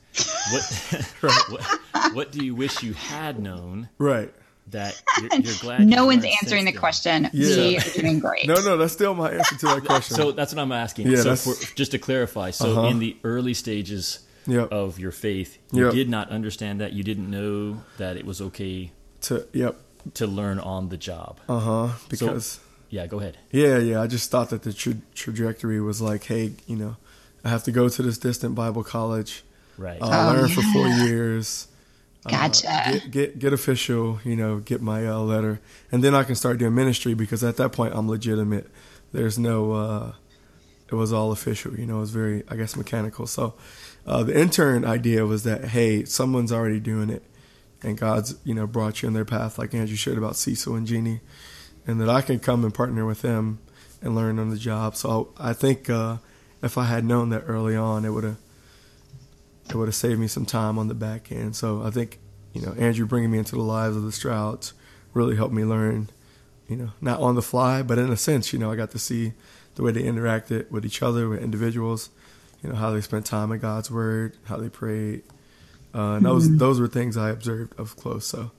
what, 0.51 1.05
what, 1.49 2.13
what 2.13 2.31
do 2.31 2.45
you 2.45 2.55
wish 2.55 2.83
you 2.83 2.93
had 2.93 3.39
known? 3.39 3.89
Right 3.97 4.33
that 4.67 5.01
you're, 5.21 5.35
you're 5.41 5.53
glad. 5.61 5.85
no 5.85 6.05
one's 6.05 6.25
answering 6.41 6.65
the 6.65 6.71
question. 6.71 7.29
Yeah. 7.33 7.55
We 7.55 7.77
are 7.77 7.81
doing 7.81 8.19
great. 8.19 8.47
no, 8.47 8.55
no, 8.55 8.77
that's 8.77 8.93
still 8.93 9.13
my 9.13 9.31
answer 9.31 9.55
to 9.57 9.65
that 9.67 9.85
question. 9.85 10.15
so 10.15 10.31
that's 10.31 10.53
what 10.53 10.61
I'm 10.61 10.71
asking. 10.71 11.07
Yeah, 11.07 11.21
so 11.21 11.35
for, 11.35 11.75
just 11.75 11.91
to 11.91 11.99
clarify, 11.99 12.51
so 12.51 12.71
uh-huh. 12.71 12.87
in 12.87 12.99
the 12.99 13.15
early 13.23 13.53
stages 13.53 14.25
yep. 14.47 14.71
of 14.71 14.99
your 14.99 15.11
faith, 15.11 15.59
you 15.71 15.85
yep. 15.85 15.93
did 15.93 16.09
not 16.09 16.29
understand 16.29 16.81
that. 16.81 16.93
You 16.93 17.03
didn't 17.03 17.29
know 17.29 17.83
that 17.97 18.17
it 18.17 18.25
was 18.25 18.41
okay 18.41 18.91
to 19.21 19.47
yep 19.53 19.75
to 20.13 20.27
learn 20.27 20.59
on 20.59 20.89
the 20.89 20.97
job. 20.97 21.39
Uh 21.49 21.59
huh. 21.59 21.87
Because 22.09 22.45
so, 22.45 22.61
yeah, 22.89 23.07
go 23.07 23.19
ahead. 23.19 23.37
Yeah, 23.51 23.77
yeah. 23.79 24.01
I 24.01 24.07
just 24.07 24.31
thought 24.31 24.51
that 24.51 24.63
the 24.63 24.73
tra- 24.73 25.01
trajectory 25.13 25.81
was 25.81 26.01
like, 26.01 26.23
hey, 26.25 26.53
you 26.67 26.75
know, 26.75 26.95
I 27.43 27.49
have 27.49 27.63
to 27.63 27.71
go 27.71 27.89
to 27.89 28.01
this 28.01 28.17
distant 28.17 28.55
Bible 28.55 28.83
college. 28.83 29.43
Right. 29.77 30.01
Uh, 30.01 30.05
oh, 30.05 30.33
learn 30.33 30.49
yeah. 30.49 30.55
for 30.55 30.61
four 30.73 30.87
years 30.87 31.67
Gotcha. 32.27 32.67
Uh, 32.71 32.91
get, 32.91 33.11
get, 33.11 33.39
get 33.39 33.53
official, 33.53 34.19
you 34.23 34.35
know, 34.35 34.57
get 34.57 34.81
my 34.81 35.07
uh, 35.07 35.19
letter, 35.19 35.59
and 35.91 36.03
then 36.03 36.15
I 36.15 36.23
can 36.23 36.35
start 36.35 36.57
doing 36.57 36.73
ministry 36.73 37.13
because 37.13 37.43
at 37.43 37.57
that 37.57 37.71
point 37.71 37.93
I'm 37.95 38.09
legitimate. 38.09 38.67
There's 39.11 39.37
no, 39.37 39.73
uh, 39.73 40.13
it 40.89 40.95
was 40.95 41.13
all 41.13 41.31
official, 41.31 41.77
you 41.79 41.85
know. 41.85 41.97
It 41.97 42.01
was 42.01 42.11
very, 42.11 42.43
I 42.49 42.55
guess, 42.55 42.75
mechanical. 42.75 43.27
So 43.27 43.53
uh, 44.07 44.23
the 44.23 44.37
intern 44.37 44.85
idea 44.85 45.25
was 45.25 45.43
that 45.43 45.65
hey, 45.65 46.03
someone's 46.05 46.51
already 46.51 46.79
doing 46.79 47.11
it, 47.11 47.23
and 47.85 47.97
God's 47.97 48.35
you 48.43 48.53
know 48.53 48.67
brought 48.67 49.01
you 49.01 49.07
in 49.07 49.13
their 49.13 49.25
path, 49.25 49.57
like 49.57 49.73
Andrew 49.73 49.95
shared 49.95 50.17
about 50.17 50.35
Cecil 50.35 50.75
and 50.75 50.87
Jeannie, 50.87 51.21
and 51.87 52.01
that 52.01 52.09
I 52.09 52.21
can 52.21 52.39
come 52.39 52.63
and 52.63 52.73
partner 52.73 53.05
with 53.05 53.21
them 53.21 53.59
and 54.01 54.15
learn 54.15 54.39
on 54.39 54.49
the 54.49 54.57
job. 54.57 54.95
So 54.95 55.33
I 55.37 55.53
think 55.53 55.89
uh, 55.89 56.17
if 56.61 56.77
I 56.77 56.85
had 56.85 57.05
known 57.05 57.29
that 57.29 57.43
early 57.47 57.75
on, 57.75 58.05
it 58.05 58.09
would 58.09 58.23
have 58.23 58.37
it 59.69 59.75
would 59.75 59.87
have 59.87 59.95
saved 59.95 60.19
me 60.19 60.27
some 60.27 60.45
time 60.45 60.77
on 60.77 60.87
the 60.87 60.93
back 60.93 61.31
end. 61.31 61.55
So 61.55 61.81
I 61.83 61.89
think, 61.89 62.19
you 62.53 62.61
know, 62.61 62.73
Andrew 62.73 63.05
bringing 63.05 63.31
me 63.31 63.39
into 63.39 63.55
the 63.55 63.61
lives 63.61 63.95
of 63.95 64.03
the 64.03 64.11
Strouds 64.11 64.73
really 65.13 65.35
helped 65.35 65.53
me 65.53 65.63
learn, 65.63 66.09
you 66.67 66.75
know, 66.75 66.91
not 67.01 67.19
on 67.19 67.35
the 67.35 67.41
fly, 67.41 67.81
but 67.81 67.97
in 67.97 68.11
a 68.11 68.17
sense, 68.17 68.53
you 68.53 68.59
know, 68.59 68.71
I 68.71 68.75
got 68.75 68.91
to 68.91 68.99
see 68.99 69.33
the 69.75 69.81
way 69.81 69.91
they 69.91 70.03
interacted 70.03 70.69
with 70.69 70.85
each 70.85 71.01
other, 71.01 71.27
with 71.27 71.41
individuals, 71.41 72.09
you 72.61 72.69
know, 72.69 72.75
how 72.75 72.91
they 72.91 73.01
spent 73.01 73.25
time 73.25 73.51
in 73.51 73.59
God's 73.59 73.89
Word, 73.89 74.37
how 74.45 74.57
they 74.57 74.69
prayed. 74.69 75.23
Uh, 75.95 76.17
and 76.17 76.25
those 76.25 76.47
mm-hmm. 76.47 76.57
those 76.57 76.79
were 76.79 76.87
things 76.87 77.15
I 77.15 77.29
observed 77.29 77.73
of 77.79 77.95
close. 77.95 78.27
So 78.27 78.51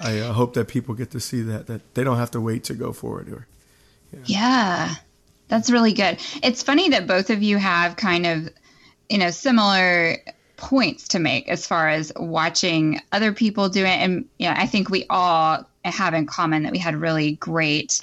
I 0.00 0.18
uh, 0.20 0.32
hope 0.32 0.54
that 0.54 0.68
people 0.68 0.94
get 0.94 1.10
to 1.10 1.20
see 1.20 1.42
that 1.42 1.66
that 1.66 1.94
they 1.94 2.02
don't 2.02 2.16
have 2.16 2.30
to 2.32 2.40
wait 2.40 2.64
to 2.64 2.74
go 2.74 2.92
forward. 2.92 3.28
Or 3.28 3.46
yeah. 4.12 4.20
yeah, 4.24 4.94
that's 5.48 5.70
really 5.70 5.92
good. 5.92 6.18
It's 6.42 6.62
funny 6.62 6.88
that 6.88 7.06
both 7.06 7.30
of 7.30 7.42
you 7.42 7.58
have 7.58 7.96
kind 7.96 8.26
of 8.26 8.48
you 9.12 9.18
know, 9.18 9.30
similar 9.30 10.16
points 10.56 11.08
to 11.08 11.18
make 11.18 11.46
as 11.48 11.66
far 11.66 11.88
as 11.90 12.10
watching 12.16 12.98
other 13.12 13.32
people 13.32 13.68
do 13.68 13.84
it. 13.84 13.98
And, 13.98 14.24
you 14.38 14.48
know, 14.48 14.54
I 14.56 14.66
think 14.66 14.88
we 14.88 15.04
all 15.10 15.68
have 15.84 16.14
in 16.14 16.24
common 16.24 16.62
that 16.62 16.72
we 16.72 16.78
had 16.78 16.96
really 16.96 17.32
great 17.32 18.00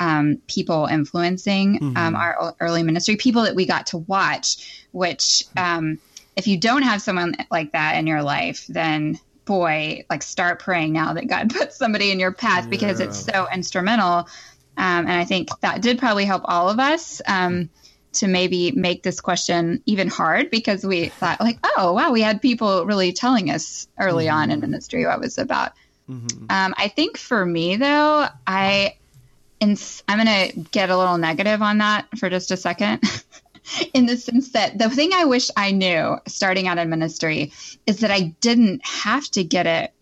um, 0.00 0.38
people 0.48 0.86
influencing 0.86 1.78
mm-hmm. 1.78 1.96
um, 1.96 2.16
our 2.16 2.56
early 2.58 2.82
ministry, 2.82 3.14
people 3.14 3.42
that 3.42 3.54
we 3.54 3.66
got 3.66 3.86
to 3.88 3.98
watch, 3.98 4.84
which, 4.90 5.44
um, 5.56 5.98
if 6.38 6.46
you 6.46 6.56
don't 6.56 6.82
have 6.82 7.02
someone 7.02 7.34
like 7.50 7.72
that 7.72 7.96
in 7.96 8.06
your 8.06 8.22
life, 8.22 8.64
then 8.68 9.18
boy, 9.44 10.04
like 10.08 10.22
start 10.22 10.60
praying 10.60 10.92
now 10.92 11.12
that 11.14 11.26
God 11.26 11.50
puts 11.54 11.76
somebody 11.76 12.12
in 12.12 12.20
your 12.20 12.32
path 12.32 12.70
because 12.70 13.00
it's 13.00 13.18
so 13.18 13.48
instrumental. 13.52 14.28
Um, 14.76 15.06
and 15.06 15.10
I 15.10 15.24
think 15.24 15.48
that 15.60 15.82
did 15.82 15.98
probably 15.98 16.24
help 16.24 16.42
all 16.44 16.70
of 16.70 16.78
us 16.78 17.20
um, 17.26 17.68
to 18.12 18.28
maybe 18.28 18.70
make 18.70 19.02
this 19.02 19.20
question 19.20 19.82
even 19.84 20.06
hard 20.06 20.50
because 20.50 20.86
we 20.86 21.06
thought, 21.08 21.40
like, 21.40 21.58
oh, 21.76 21.92
wow, 21.94 22.12
we 22.12 22.20
had 22.20 22.40
people 22.40 22.86
really 22.86 23.12
telling 23.12 23.50
us 23.50 23.88
early 23.98 24.26
mm-hmm. 24.26 24.36
on 24.36 24.50
in 24.52 24.60
ministry 24.60 25.04
what 25.04 25.16
it 25.16 25.20
was 25.20 25.38
about. 25.38 25.72
Mm-hmm. 26.08 26.46
Um, 26.50 26.74
I 26.76 26.86
think 26.86 27.18
for 27.18 27.44
me, 27.44 27.76
though, 27.76 28.28
I. 28.46 28.94
I'm 29.60 29.74
going 30.24 30.52
to 30.52 30.60
get 30.70 30.88
a 30.88 30.96
little 30.96 31.18
negative 31.18 31.62
on 31.62 31.78
that 31.78 32.06
for 32.16 32.30
just 32.30 32.52
a 32.52 32.56
second. 32.56 33.02
in 33.92 34.06
the 34.06 34.16
sense 34.16 34.50
that 34.50 34.78
the 34.78 34.90
thing 34.90 35.10
I 35.14 35.24
wish 35.24 35.50
I 35.56 35.70
knew 35.72 36.18
starting 36.26 36.68
out 36.68 36.78
in 36.78 36.90
ministry 36.90 37.52
is 37.86 38.00
that 38.00 38.10
I 38.10 38.34
didn't 38.40 38.84
have 38.86 39.24
to 39.32 39.44
get 39.44 39.66
it 39.66 39.92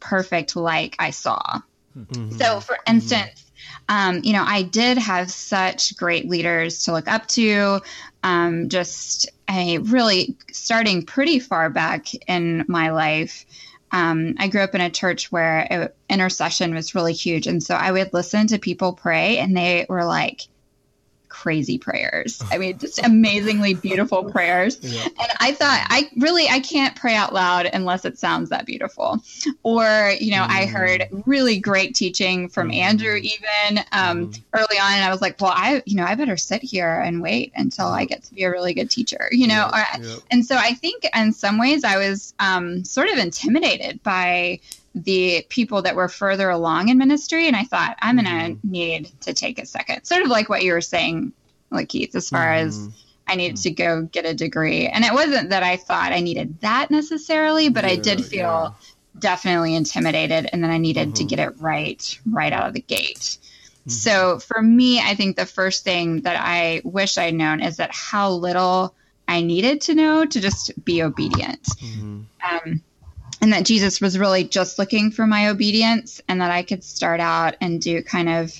perfect 0.00 0.56
like 0.56 0.96
I 0.98 1.10
saw. 1.10 1.60
Mm-hmm. 1.96 2.38
So, 2.38 2.60
for 2.60 2.78
instance, 2.86 3.44
um, 3.88 4.20
you 4.22 4.32
know, 4.32 4.44
I 4.46 4.62
did 4.62 4.98
have 4.98 5.30
such 5.30 5.96
great 5.96 6.28
leaders 6.28 6.84
to 6.84 6.92
look 6.92 7.08
up 7.08 7.26
to. 7.28 7.80
Um, 8.22 8.68
just 8.68 9.30
a 9.48 9.78
really 9.78 10.36
starting 10.52 11.04
pretty 11.04 11.38
far 11.38 11.70
back 11.70 12.08
in 12.28 12.64
my 12.68 12.90
life. 12.90 13.46
Um, 13.90 14.34
I 14.38 14.48
grew 14.48 14.60
up 14.60 14.74
in 14.74 14.80
a 14.82 14.90
church 14.90 15.32
where 15.32 15.66
it, 15.70 15.96
intercession 16.10 16.74
was 16.74 16.94
really 16.94 17.14
huge. 17.14 17.46
And 17.46 17.62
so 17.62 17.74
I 17.74 17.90
would 17.90 18.12
listen 18.12 18.46
to 18.48 18.58
people 18.58 18.92
pray, 18.92 19.38
and 19.38 19.56
they 19.56 19.86
were 19.88 20.04
like, 20.04 20.42
crazy 21.40 21.78
prayers. 21.78 22.42
I 22.50 22.58
mean, 22.58 22.78
just 22.78 23.04
amazingly 23.04 23.74
beautiful 23.74 24.24
prayers. 24.24 24.78
Yeah. 24.82 25.04
And 25.04 25.32
I 25.40 25.52
thought, 25.52 25.86
I 25.88 26.10
really, 26.16 26.48
I 26.48 26.60
can't 26.60 26.96
pray 26.96 27.14
out 27.14 27.32
loud 27.32 27.66
unless 27.72 28.04
it 28.04 28.18
sounds 28.18 28.50
that 28.50 28.66
beautiful. 28.66 29.22
Or, 29.62 30.12
you 30.18 30.32
know, 30.32 30.42
mm. 30.42 30.50
I 30.50 30.66
heard 30.66 31.08
really 31.26 31.58
great 31.60 31.94
teaching 31.94 32.48
from 32.48 32.70
mm. 32.70 32.76
Andrew 32.76 33.16
even 33.16 33.84
um, 33.92 34.30
mm. 34.30 34.42
early 34.52 34.78
on. 34.78 34.92
And 34.92 35.04
I 35.04 35.10
was 35.10 35.20
like, 35.20 35.40
well, 35.40 35.52
I, 35.54 35.82
you 35.86 35.96
know, 35.96 36.04
I 36.04 36.14
better 36.14 36.36
sit 36.36 36.62
here 36.62 37.00
and 37.00 37.22
wait 37.22 37.52
until 37.54 37.86
I 37.86 38.04
get 38.04 38.24
to 38.24 38.34
be 38.34 38.42
a 38.44 38.50
really 38.50 38.74
good 38.74 38.90
teacher, 38.90 39.28
you 39.30 39.46
know? 39.46 39.70
Yeah. 39.72 39.98
Or, 39.98 40.02
yeah. 40.02 40.16
And 40.30 40.44
so 40.44 40.56
I 40.56 40.74
think 40.74 41.06
in 41.14 41.32
some 41.32 41.58
ways 41.58 41.84
I 41.84 41.98
was 41.98 42.34
um, 42.40 42.84
sort 42.84 43.08
of 43.08 43.18
intimidated 43.18 44.02
by 44.02 44.60
the 45.04 45.46
people 45.48 45.82
that 45.82 45.96
were 45.96 46.08
further 46.08 46.50
along 46.50 46.88
in 46.88 46.98
ministry. 46.98 47.46
And 47.46 47.56
I 47.56 47.64
thought, 47.64 47.96
I'm 48.00 48.16
going 48.16 48.26
to 48.26 48.30
mm-hmm. 48.30 48.70
need 48.70 49.12
to 49.22 49.32
take 49.32 49.58
a 49.58 49.66
second, 49.66 50.04
sort 50.04 50.22
of 50.22 50.28
like 50.28 50.48
what 50.48 50.62
you 50.62 50.72
were 50.72 50.80
saying, 50.80 51.32
like 51.70 51.88
Keith, 51.88 52.14
as 52.14 52.28
far 52.28 52.46
mm-hmm. 52.46 52.68
as 52.68 52.88
I 53.26 53.36
needed 53.36 53.56
mm-hmm. 53.56 53.62
to 53.62 53.70
go 53.70 54.02
get 54.02 54.26
a 54.26 54.34
degree. 54.34 54.86
And 54.86 55.04
it 55.04 55.12
wasn't 55.12 55.50
that 55.50 55.62
I 55.62 55.76
thought 55.76 56.12
I 56.12 56.20
needed 56.20 56.60
that 56.60 56.90
necessarily, 56.90 57.68
but 57.68 57.84
yeah, 57.84 57.90
I 57.90 57.96
did 57.96 58.24
feel 58.24 58.40
yeah. 58.40 58.70
definitely 59.18 59.74
intimidated. 59.74 60.48
And 60.52 60.62
then 60.62 60.70
I 60.70 60.78
needed 60.78 61.16
to 61.16 61.22
mm-hmm. 61.22 61.28
get 61.28 61.38
it 61.38 61.60
right, 61.60 62.18
right 62.30 62.52
out 62.52 62.68
of 62.68 62.74
the 62.74 62.80
gate. 62.80 63.38
Mm-hmm. 63.38 63.90
So 63.90 64.38
for 64.38 64.60
me, 64.60 65.00
I 65.00 65.14
think 65.14 65.36
the 65.36 65.46
first 65.46 65.84
thing 65.84 66.22
that 66.22 66.36
I 66.38 66.82
wish 66.84 67.18
I'd 67.18 67.34
known 67.34 67.60
is 67.60 67.76
that 67.76 67.94
how 67.94 68.30
little 68.30 68.94
I 69.28 69.42
needed 69.42 69.82
to 69.82 69.94
know 69.94 70.24
to 70.24 70.40
just 70.40 70.72
be 70.84 71.02
obedient. 71.02 71.62
Mm-hmm. 71.62 72.22
Um, 72.50 72.82
and 73.40 73.52
that 73.52 73.64
Jesus 73.64 74.00
was 74.00 74.18
really 74.18 74.44
just 74.44 74.78
looking 74.78 75.10
for 75.10 75.26
my 75.26 75.48
obedience 75.48 76.20
and 76.28 76.40
that 76.40 76.50
I 76.50 76.62
could 76.62 76.82
start 76.82 77.20
out 77.20 77.56
and 77.60 77.80
do 77.80 78.02
kind 78.02 78.28
of 78.28 78.52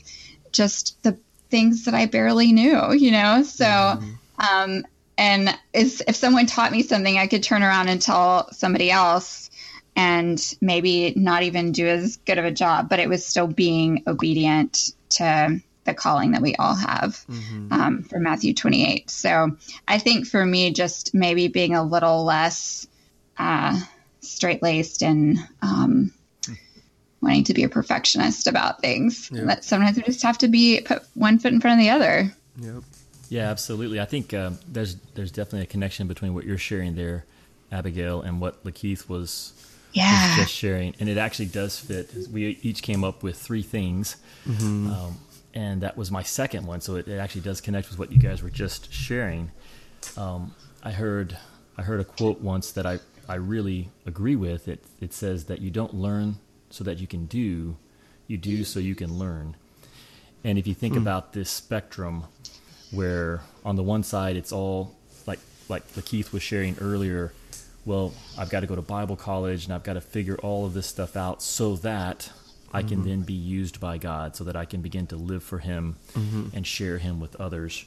just 0.53 1.03
the 1.03 1.19
things 1.51 1.87
that 1.87 1.95
I 1.95 2.07
barely 2.07 2.53
knew, 2.53 2.93
you 2.93 3.11
know? 3.11 3.43
So, 3.43 3.65
mm-hmm. 3.65 4.11
um, 4.39 4.87
and 5.17 5.59
if, 5.73 6.01
if 6.03 6.15
someone 6.15 6.47
taught 6.47 6.71
me 6.71 6.83
something, 6.83 7.19
I 7.19 7.27
could 7.27 7.43
turn 7.43 7.63
around 7.63 7.89
and 7.89 8.01
tell 8.01 8.53
somebody 8.53 8.91
else 8.91 9.51
and 9.97 10.41
maybe 10.61 11.13
not 11.17 11.43
even 11.43 11.73
do 11.73 11.87
as 11.89 12.19
good 12.19 12.39
of 12.39 12.45
a 12.45 12.53
job, 12.53 12.89
but 12.89 13.01
it 13.01 13.09
was 13.09 13.27
still 13.27 13.49
being 13.49 14.05
obedient 14.07 14.93
to 15.11 15.61
the 15.85 15.95
calling 15.95 16.33
that 16.33 16.43
we 16.43 16.55
all 16.55 16.75
have 16.75 17.25
mm-hmm. 17.29 17.73
um, 17.73 18.03
for 18.05 18.21
Matthew 18.21 18.55
28. 18.55 19.11
So 19.11 19.57
I 19.89 19.99
think 19.99 20.27
for 20.27 20.45
me, 20.45 20.71
just 20.71 21.15
maybe 21.15 21.49
being 21.49 21.75
a 21.75 21.83
little 21.83 22.25
less, 22.25 22.87
uh, 23.39 23.81
straight 24.21 24.63
laced 24.63 25.03
and 25.03 25.39
um, 25.63 26.13
wanting 27.21 27.45
to 27.45 27.55
be 27.55 27.65
a 27.65 27.69
perfectionist 27.69 28.47
about 28.47 28.81
things. 28.81 29.31
Yep. 29.33 29.47
But 29.47 29.65
sometimes 29.65 29.97
we 29.97 30.03
just 30.03 30.23
have 30.23 30.39
to 30.39 30.49
be 30.49 30.81
put 30.81 31.03
one 31.15 31.39
foot 31.39 31.53
in 31.53 31.61
front 31.61 31.81
of 31.81 31.85
the 31.85 31.91
other. 31.91 32.33
Yep. 32.61 32.83
Yeah, 33.29 33.51
absolutely. 33.51 34.01
I 34.01 34.05
think 34.05 34.33
uh, 34.33 34.53
there's 34.67 34.97
there's 35.15 35.31
definitely 35.31 35.63
a 35.63 35.67
connection 35.67 36.09
between 36.09 36.35
what 36.35 36.45
you're 36.45 36.59
sharing 36.59 36.95
there, 36.95 37.27
Abigail, 37.71 38.23
and 38.23 38.41
what 38.41 38.65
Lakeith 38.65 39.09
was, 39.09 39.53
yeah. 39.93 40.29
was 40.29 40.47
just 40.47 40.55
sharing, 40.55 40.95
and 40.99 41.09
it 41.09 41.19
actually 41.19 41.47
does 41.47 41.79
fit. 41.79 42.11
We 42.33 42.59
each 42.63 42.83
came 42.83 43.05
up 43.05 43.23
with 43.23 43.37
three 43.37 43.63
things, 43.63 44.17
mm-hmm. 44.47 44.91
um, 44.91 45.19
and 45.53 45.83
that 45.83 45.97
was 45.97 46.11
my 46.11 46.23
second 46.23 46.67
one. 46.67 46.81
So 46.81 46.97
it, 46.97 47.07
it, 47.07 47.19
actually 47.19 47.43
does 47.43 47.61
connect 47.61 47.91
with 47.91 47.99
what 47.99 48.11
you 48.11 48.19
guys 48.19 48.43
were 48.43 48.51
just 48.51 48.91
sharing. 48.93 49.51
Um, 50.17 50.55
I 50.83 50.93
heard 50.93 51.37
I 51.77 51.83
heard 51.83 52.01
a 52.01 52.05
quote 52.05 52.41
once 52.41 52.73
that 52.73 52.87
I 52.87 52.99
I 53.29 53.35
really 53.35 53.91
agree 54.07 54.37
with. 54.37 54.69
It 54.69 54.85
it 55.01 55.13
says 55.13 55.45
that 55.45 55.61
you 55.61 55.71
don't 55.71 55.95
learn 55.95 56.37
so 56.71 56.85
that 56.85 56.99
you 56.99 57.07
can 57.07 57.27
do, 57.27 57.77
you 58.27 58.37
do 58.37 58.65
so 58.65 58.81
you 58.81 58.95
can 58.95 59.19
learn. 59.19 59.57
And 60.45 60.59
if 60.59 60.67
you 60.67 60.75
think 60.75 60.95
mm. 60.95 60.99
about 60.99 61.33
this 61.33 61.51
spectrum, 61.51 62.25
where 62.91 63.43
on 63.65 63.77
the 63.77 63.83
one 63.83 64.03
side 64.03 64.37
it's 64.37 64.53
all 64.53 64.97
like 65.27 65.41
like 65.69 65.83
Keith 66.05 66.33
was 66.33 66.43
sharing 66.43 66.79
earlier, 66.81 67.33
well, 67.85 68.15
I've 68.39 68.51
got 68.51 68.61
to 68.61 68.67
go 68.67 68.77
to 68.77 68.83
Bible 68.83 69.17
college 69.17 69.65
and 69.65 69.75
I've 69.75 69.83
got 69.83 69.95
to 69.95 70.01
figure 70.01 70.37
all 70.37 70.67
of 70.67 70.75
this 70.75 70.87
stuff 70.87 71.17
out 71.17 71.43
so 71.43 71.77
that 71.77 72.31
I 72.73 72.83
can 72.83 72.99
mm-hmm. 72.99 73.09
then 73.09 73.23
be 73.23 73.35
used 73.35 73.81
by 73.81 73.97
God, 73.99 74.37
so 74.37 74.45
that 74.45 74.57
I 74.57 74.67
can 74.67 74.83
begin 74.83 75.07
to 75.09 75.17
live 75.17 75.43
for 75.43 75.59
Him 75.59 75.97
mm-hmm. 76.13 76.49
and 76.55 76.67
share 76.67 76.99
Him 76.99 77.19
with 77.19 77.35
others. 77.37 77.85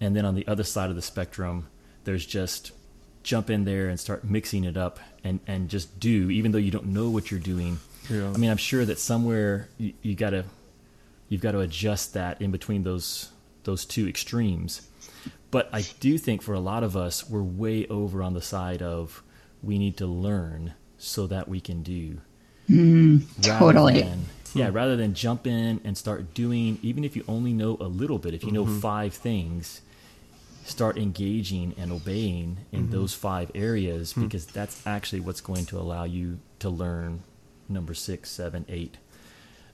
And 0.00 0.14
then 0.14 0.24
on 0.24 0.34
the 0.34 0.46
other 0.46 0.64
side 0.64 0.90
of 0.90 0.96
the 0.96 1.02
spectrum, 1.02 1.68
there's 2.04 2.26
just 2.26 2.72
jump 3.22 3.50
in 3.50 3.64
there 3.64 3.88
and 3.88 3.98
start 3.98 4.24
mixing 4.24 4.64
it 4.64 4.76
up 4.76 5.00
and, 5.24 5.40
and 5.46 5.68
just 5.68 6.00
do, 6.00 6.30
even 6.30 6.52
though 6.52 6.58
you 6.58 6.70
don't 6.70 6.86
know 6.86 7.10
what 7.10 7.30
you're 7.30 7.40
doing. 7.40 7.78
Yeah. 8.08 8.32
I 8.34 8.36
mean, 8.36 8.50
I'm 8.50 8.56
sure 8.56 8.84
that 8.84 8.98
somewhere 8.98 9.68
you, 9.78 9.92
you 10.02 10.14
gotta 10.14 10.44
you've 11.28 11.40
got 11.40 11.52
to 11.52 11.60
adjust 11.60 12.12
that 12.12 12.42
in 12.42 12.50
between 12.50 12.82
those 12.82 13.30
those 13.64 13.86
two 13.86 14.06
extremes. 14.06 14.86
But 15.50 15.68
I 15.72 15.82
do 16.00 16.18
think 16.18 16.42
for 16.42 16.52
a 16.54 16.60
lot 16.60 16.82
of 16.82 16.96
us, 16.96 17.28
we're 17.28 17.42
way 17.42 17.86
over 17.86 18.22
on 18.22 18.34
the 18.34 18.42
side 18.42 18.82
of 18.82 19.22
we 19.62 19.78
need 19.78 19.96
to 19.98 20.06
learn 20.06 20.74
so 20.98 21.26
that 21.28 21.48
we 21.48 21.60
can 21.60 21.82
do. 21.82 22.20
Mm, 22.68 23.22
totally. 23.42 24.02
Than, 24.02 24.26
yeah, 24.54 24.70
rather 24.72 24.96
than 24.96 25.14
jump 25.14 25.46
in 25.46 25.80
and 25.84 25.96
start 25.96 26.34
doing, 26.34 26.78
even 26.82 27.04
if 27.04 27.16
you 27.16 27.24
only 27.26 27.52
know 27.52 27.76
a 27.80 27.88
little 27.88 28.18
bit, 28.18 28.34
if 28.34 28.44
you 28.44 28.52
know 28.52 28.64
mm-hmm. 28.64 28.80
five 28.80 29.14
things, 29.14 29.80
start 30.64 30.96
engaging 30.96 31.74
and 31.76 31.92
obeying 31.92 32.58
in 32.70 32.82
mm-hmm. 32.82 32.92
those 32.92 33.14
five 33.14 33.50
areas 33.54 34.12
mm-hmm. 34.12 34.24
because 34.24 34.46
that's 34.46 34.86
actually 34.86 35.20
what's 35.20 35.40
going 35.40 35.66
to 35.66 35.78
allow 35.78 36.04
you 36.04 36.38
to 36.60 36.70
learn 36.70 37.22
number 37.68 37.94
six, 37.94 38.30
seven, 38.30 38.64
eight. 38.68 38.96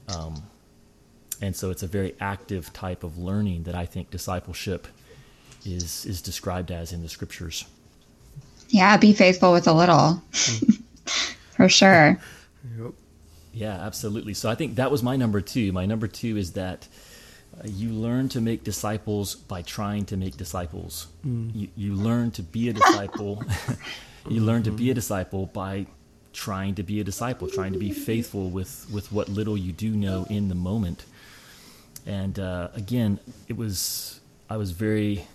Um, 0.09 0.43
and 1.41 1.55
so 1.55 1.71
it's 1.71 1.83
a 1.83 1.87
very 1.87 2.15
active 2.21 2.73
type 2.73 3.05
of 3.05 3.19
learning 3.19 3.65
that 3.65 3.75
I 3.75 3.87
think 3.87 4.11
discipleship 4.11 4.89
is 5.65 6.07
is 6.07 6.23
described 6.23 6.71
as 6.71 6.93
in 6.93 7.03
the 7.03 7.09
scriptures. 7.09 7.65
Yeah, 8.69 8.97
be 8.97 9.13
faithful 9.13 9.53
with 9.53 9.67
a 9.67 9.73
little. 9.73 10.23
For 11.57 11.69
sure. 11.69 12.19
Yep. 12.79 12.93
Yeah, 13.53 13.75
absolutely. 13.75 14.35
So 14.35 14.49
I 14.49 14.55
think 14.55 14.77
that 14.77 14.91
was 14.91 15.03
my 15.03 15.17
number 15.17 15.41
two. 15.41 15.73
My 15.73 15.87
number 15.87 16.07
two 16.07 16.37
is 16.37 16.53
that 16.53 16.87
you 17.65 17.91
learn 17.91 18.29
to 18.31 18.41
make 18.41 18.65
disciples 18.65 19.35
by 19.35 19.63
trying 19.63 20.05
to 20.07 20.17
make 20.17 20.37
disciples. 20.37 21.09
Mm. 21.27 21.55
You, 21.55 21.69
you 21.77 21.95
learn 21.95 22.31
to 22.33 22.43
be 22.43 22.69
a 22.69 22.73
disciple. 22.73 23.43
you 24.29 24.41
learn 24.41 24.63
to 24.65 24.71
be 24.71 24.91
a 24.91 24.95
disciple 24.95 25.47
by 25.47 25.87
trying 26.33 26.75
to 26.77 26.83
be 26.83 27.01
a 27.01 27.05
disciple, 27.05 27.49
trying 27.49 27.73
to 27.73 27.79
be 27.79 27.91
faithful 27.91 28.49
with, 28.49 28.87
with 28.93 29.11
what 29.11 29.29
little 29.29 29.57
you 29.57 29.73
do 29.73 29.91
know 29.91 30.27
in 30.31 30.49
the 30.49 30.55
moment. 30.55 31.05
And 32.07 32.39
uh, 32.39 32.69
again, 32.75 33.19
it 33.49 33.57
was 33.57 34.21
I 34.51 34.57
was 34.57 34.71
very 34.71 35.27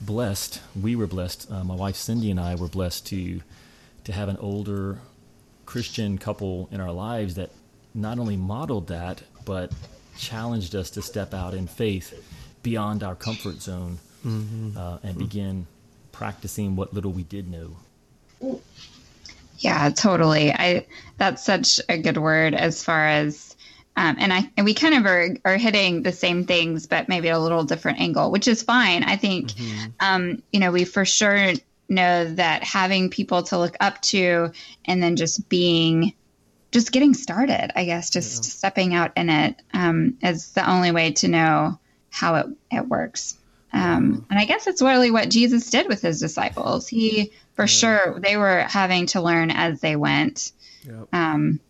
blessed. 0.00 0.60
We 0.80 0.96
were 0.96 1.06
blessed. 1.06 1.50
Uh, 1.50 1.62
my 1.62 1.74
wife 1.74 1.96
Cindy 1.96 2.30
and 2.30 2.40
I 2.40 2.56
were 2.56 2.68
blessed 2.68 3.06
to 3.08 3.40
to 4.04 4.12
have 4.12 4.28
an 4.28 4.38
older 4.38 4.98
Christian 5.66 6.18
couple 6.18 6.68
in 6.72 6.80
our 6.80 6.90
lives 6.90 7.34
that 7.34 7.50
not 7.94 8.18
only 8.18 8.36
modeled 8.36 8.88
that, 8.88 9.22
but 9.44 9.72
challenged 10.18 10.74
us 10.74 10.90
to 10.90 11.02
step 11.02 11.32
out 11.32 11.54
in 11.54 11.66
faith 11.66 12.12
beyond 12.62 13.02
our 13.02 13.14
comfort 13.14 13.62
zone 13.62 13.98
mm-hmm. 14.26 14.76
uh, 14.76 14.98
and 15.02 15.16
begin 15.16 15.66
practicing 16.12 16.76
what 16.76 16.92
little 16.92 17.12
we 17.12 17.22
did 17.22 17.50
know. 17.50 18.60
Yeah, 19.58 19.90
totally. 19.90 20.52
I 20.52 20.86
that's 21.16 21.44
such 21.44 21.80
a 21.88 21.98
good 21.98 22.18
word 22.18 22.54
as 22.54 22.84
far 22.84 23.06
as 23.06 23.56
um, 23.96 24.16
and 24.20 24.32
I 24.32 24.48
and 24.56 24.64
we 24.64 24.74
kind 24.74 24.94
of 24.94 25.06
are, 25.06 25.28
are 25.44 25.56
hitting 25.56 26.02
the 26.02 26.12
same 26.12 26.44
things, 26.44 26.86
but 26.86 27.08
maybe 27.08 27.28
a 27.28 27.38
little 27.38 27.64
different 27.64 28.00
angle, 28.00 28.30
which 28.30 28.46
is 28.46 28.62
fine. 28.62 29.02
I 29.02 29.16
think, 29.16 29.50
mm-hmm. 29.50 29.86
um, 29.98 30.42
you 30.52 30.60
know, 30.60 30.70
we 30.70 30.84
for 30.84 31.04
sure 31.04 31.52
know 31.88 32.32
that 32.34 32.62
having 32.62 33.10
people 33.10 33.42
to 33.44 33.58
look 33.58 33.76
up 33.80 34.00
to 34.02 34.52
and 34.84 35.02
then 35.02 35.16
just 35.16 35.48
being 35.48 36.12
just 36.70 36.92
getting 36.92 37.14
started 37.14 37.70
i 37.76 37.84
guess 37.84 38.10
just 38.10 38.44
yeah. 38.44 38.50
stepping 38.50 38.94
out 38.94 39.12
in 39.16 39.30
it 39.30 39.60
um, 39.72 40.16
is 40.22 40.52
the 40.52 40.68
only 40.68 40.90
way 40.90 41.12
to 41.12 41.28
know 41.28 41.78
how 42.10 42.34
it, 42.36 42.46
it 42.70 42.86
works 42.86 43.36
um, 43.72 44.26
and 44.30 44.38
i 44.38 44.44
guess 44.44 44.66
it's 44.66 44.82
really 44.82 45.10
what 45.10 45.30
jesus 45.30 45.70
did 45.70 45.88
with 45.88 46.02
his 46.02 46.20
disciples 46.20 46.88
he 46.88 47.32
for 47.54 47.62
yeah. 47.62 47.66
sure 47.66 48.20
they 48.20 48.36
were 48.36 48.60
having 48.60 49.06
to 49.06 49.20
learn 49.20 49.50
as 49.50 49.80
they 49.80 49.96
went 49.96 50.52
yep. 50.84 51.08
um, 51.12 51.60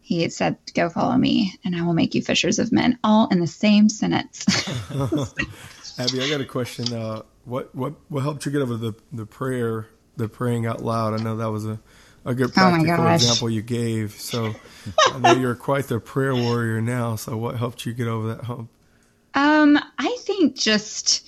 he 0.00 0.28
said 0.28 0.56
go 0.74 0.88
follow 0.88 1.16
me 1.16 1.54
and 1.64 1.76
i 1.76 1.82
will 1.82 1.94
make 1.94 2.14
you 2.14 2.22
fishers 2.22 2.58
of 2.58 2.72
men 2.72 2.98
all 3.04 3.28
in 3.28 3.40
the 3.40 3.46
same 3.46 3.88
sentence 3.88 4.44
abby 5.98 6.22
i 6.22 6.28
got 6.28 6.40
a 6.40 6.46
question 6.46 6.92
uh, 6.94 7.22
what 7.44 7.74
what 7.74 7.94
what 8.08 8.22
helped 8.22 8.44
you 8.46 8.52
get 8.52 8.62
over 8.62 8.76
the 8.76 8.94
the 9.12 9.26
prayer 9.26 9.86
the 10.16 10.28
praying 10.28 10.66
out 10.66 10.82
loud 10.82 11.18
i 11.18 11.22
know 11.22 11.36
that 11.36 11.50
was 11.50 11.64
a 11.66 11.80
a 12.24 12.34
good 12.34 12.50
oh 12.50 12.52
practical 12.52 13.06
oh 13.06 13.14
example 13.14 13.50
you 13.50 13.62
gave. 13.62 14.12
So 14.12 14.54
I 15.08 15.18
know 15.18 15.32
you're 15.32 15.54
quite 15.54 15.88
the 15.88 16.00
prayer 16.00 16.34
warrior 16.34 16.80
now. 16.80 17.16
So 17.16 17.36
what 17.36 17.56
helped 17.56 17.86
you 17.86 17.92
get 17.92 18.08
over 18.08 18.34
that 18.34 18.44
hump? 18.44 18.70
Um, 19.34 19.78
I 19.98 20.16
think 20.20 20.56
just 20.56 21.26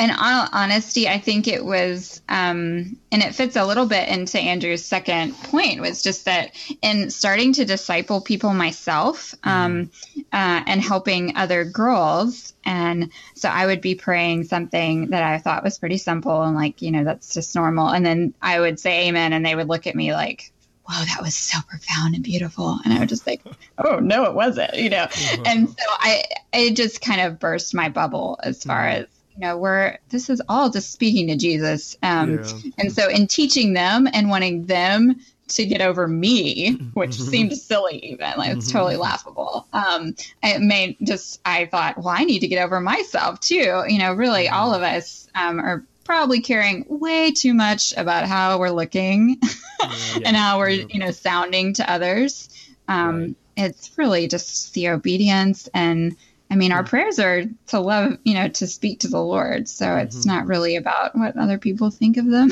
in 0.00 0.10
all 0.10 0.48
honesty, 0.50 1.06
I 1.08 1.18
think 1.18 1.46
it 1.46 1.62
was, 1.62 2.22
um, 2.26 2.96
and 3.12 3.22
it 3.22 3.34
fits 3.34 3.54
a 3.56 3.66
little 3.66 3.84
bit 3.84 4.08
into 4.08 4.40
Andrew's 4.40 4.82
second 4.82 5.34
point, 5.34 5.82
was 5.82 6.02
just 6.02 6.24
that 6.24 6.52
in 6.80 7.10
starting 7.10 7.52
to 7.52 7.66
disciple 7.66 8.22
people 8.22 8.54
myself 8.54 9.34
um, 9.44 9.86
mm-hmm. 9.86 10.20
uh, 10.32 10.62
and 10.66 10.80
helping 10.80 11.36
other 11.36 11.64
girls. 11.64 12.54
And 12.64 13.10
so 13.34 13.50
I 13.50 13.66
would 13.66 13.82
be 13.82 13.94
praying 13.94 14.44
something 14.44 15.10
that 15.10 15.22
I 15.22 15.36
thought 15.36 15.62
was 15.62 15.78
pretty 15.78 15.98
simple 15.98 16.42
and 16.42 16.56
like, 16.56 16.80
you 16.80 16.92
know, 16.92 17.04
that's 17.04 17.34
just 17.34 17.54
normal. 17.54 17.88
And 17.88 18.04
then 18.04 18.32
I 18.40 18.58
would 18.58 18.80
say 18.80 19.08
amen, 19.08 19.34
and 19.34 19.44
they 19.44 19.54
would 19.54 19.68
look 19.68 19.86
at 19.86 19.94
me 19.94 20.14
like, 20.14 20.50
wow, 20.88 21.04
that 21.04 21.20
was 21.20 21.36
so 21.36 21.58
profound 21.68 22.14
and 22.14 22.24
beautiful. 22.24 22.78
And 22.84 22.94
I 22.94 23.00
would 23.00 23.10
just 23.10 23.26
like, 23.26 23.42
oh, 23.76 23.98
no, 23.98 24.24
it 24.24 24.34
wasn't, 24.34 24.74
you 24.74 24.88
know? 24.88 25.06
Mm-hmm. 25.06 25.42
And 25.44 25.68
so 25.68 25.84
I, 25.90 26.24
it 26.54 26.74
just 26.74 27.02
kind 27.02 27.20
of 27.20 27.38
burst 27.38 27.74
my 27.74 27.90
bubble 27.90 28.40
as 28.42 28.64
far 28.64 28.84
mm-hmm. 28.84 29.02
as 29.02 29.06
you 29.40 29.46
know 29.46 29.56
we're 29.56 29.96
this 30.10 30.28
is 30.28 30.42
all 30.48 30.68
just 30.68 30.92
speaking 30.92 31.28
to 31.28 31.36
jesus 31.36 31.96
um, 32.02 32.34
yeah. 32.34 32.70
and 32.78 32.92
so 32.92 33.08
in 33.08 33.26
teaching 33.26 33.72
them 33.72 34.06
and 34.12 34.28
wanting 34.28 34.66
them 34.66 35.16
to 35.48 35.64
get 35.64 35.80
over 35.80 36.06
me 36.06 36.72
which 36.94 37.12
mm-hmm. 37.12 37.30
seemed 37.30 37.56
silly 37.56 37.98
even 38.04 38.32
like 38.36 38.56
it's 38.56 38.70
totally 38.70 38.94
mm-hmm. 38.94 39.02
laughable 39.02 39.66
um 39.72 40.14
it 40.42 40.60
made 40.60 40.96
just 41.02 41.40
i 41.44 41.64
thought 41.66 41.96
well 41.96 42.08
i 42.08 42.24
need 42.24 42.40
to 42.40 42.48
get 42.48 42.62
over 42.62 42.80
myself 42.80 43.40
too 43.40 43.82
you 43.88 43.98
know 43.98 44.12
really 44.12 44.44
mm-hmm. 44.44 44.54
all 44.54 44.74
of 44.74 44.82
us 44.82 45.28
um, 45.34 45.58
are 45.58 45.84
probably 46.04 46.40
caring 46.40 46.84
way 46.88 47.30
too 47.30 47.54
much 47.54 47.96
about 47.96 48.26
how 48.26 48.58
we're 48.58 48.70
looking 48.70 49.38
yeah, 49.80 50.18
and 50.24 50.36
how 50.36 50.58
we're 50.58 50.68
you 50.68 50.98
know 50.98 51.10
sounding 51.10 51.72
to 51.72 51.90
others 51.90 52.48
um 52.88 53.20
right. 53.20 53.34
it's 53.56 53.96
really 53.96 54.28
just 54.28 54.74
the 54.74 54.88
obedience 54.88 55.68
and 55.72 56.16
I 56.50 56.56
mean, 56.56 56.72
our 56.72 56.82
prayers 56.82 57.18
are 57.20 57.44
to 57.68 57.80
love, 57.80 58.18
you 58.24 58.34
know, 58.34 58.48
to 58.48 58.66
speak 58.66 59.00
to 59.00 59.08
the 59.08 59.22
Lord. 59.22 59.68
So 59.68 59.86
mm-hmm. 59.86 60.06
it's 60.06 60.26
not 60.26 60.46
really 60.46 60.76
about 60.76 61.16
what 61.16 61.36
other 61.36 61.58
people 61.58 61.90
think 61.90 62.16
of 62.16 62.26
them. 62.26 62.50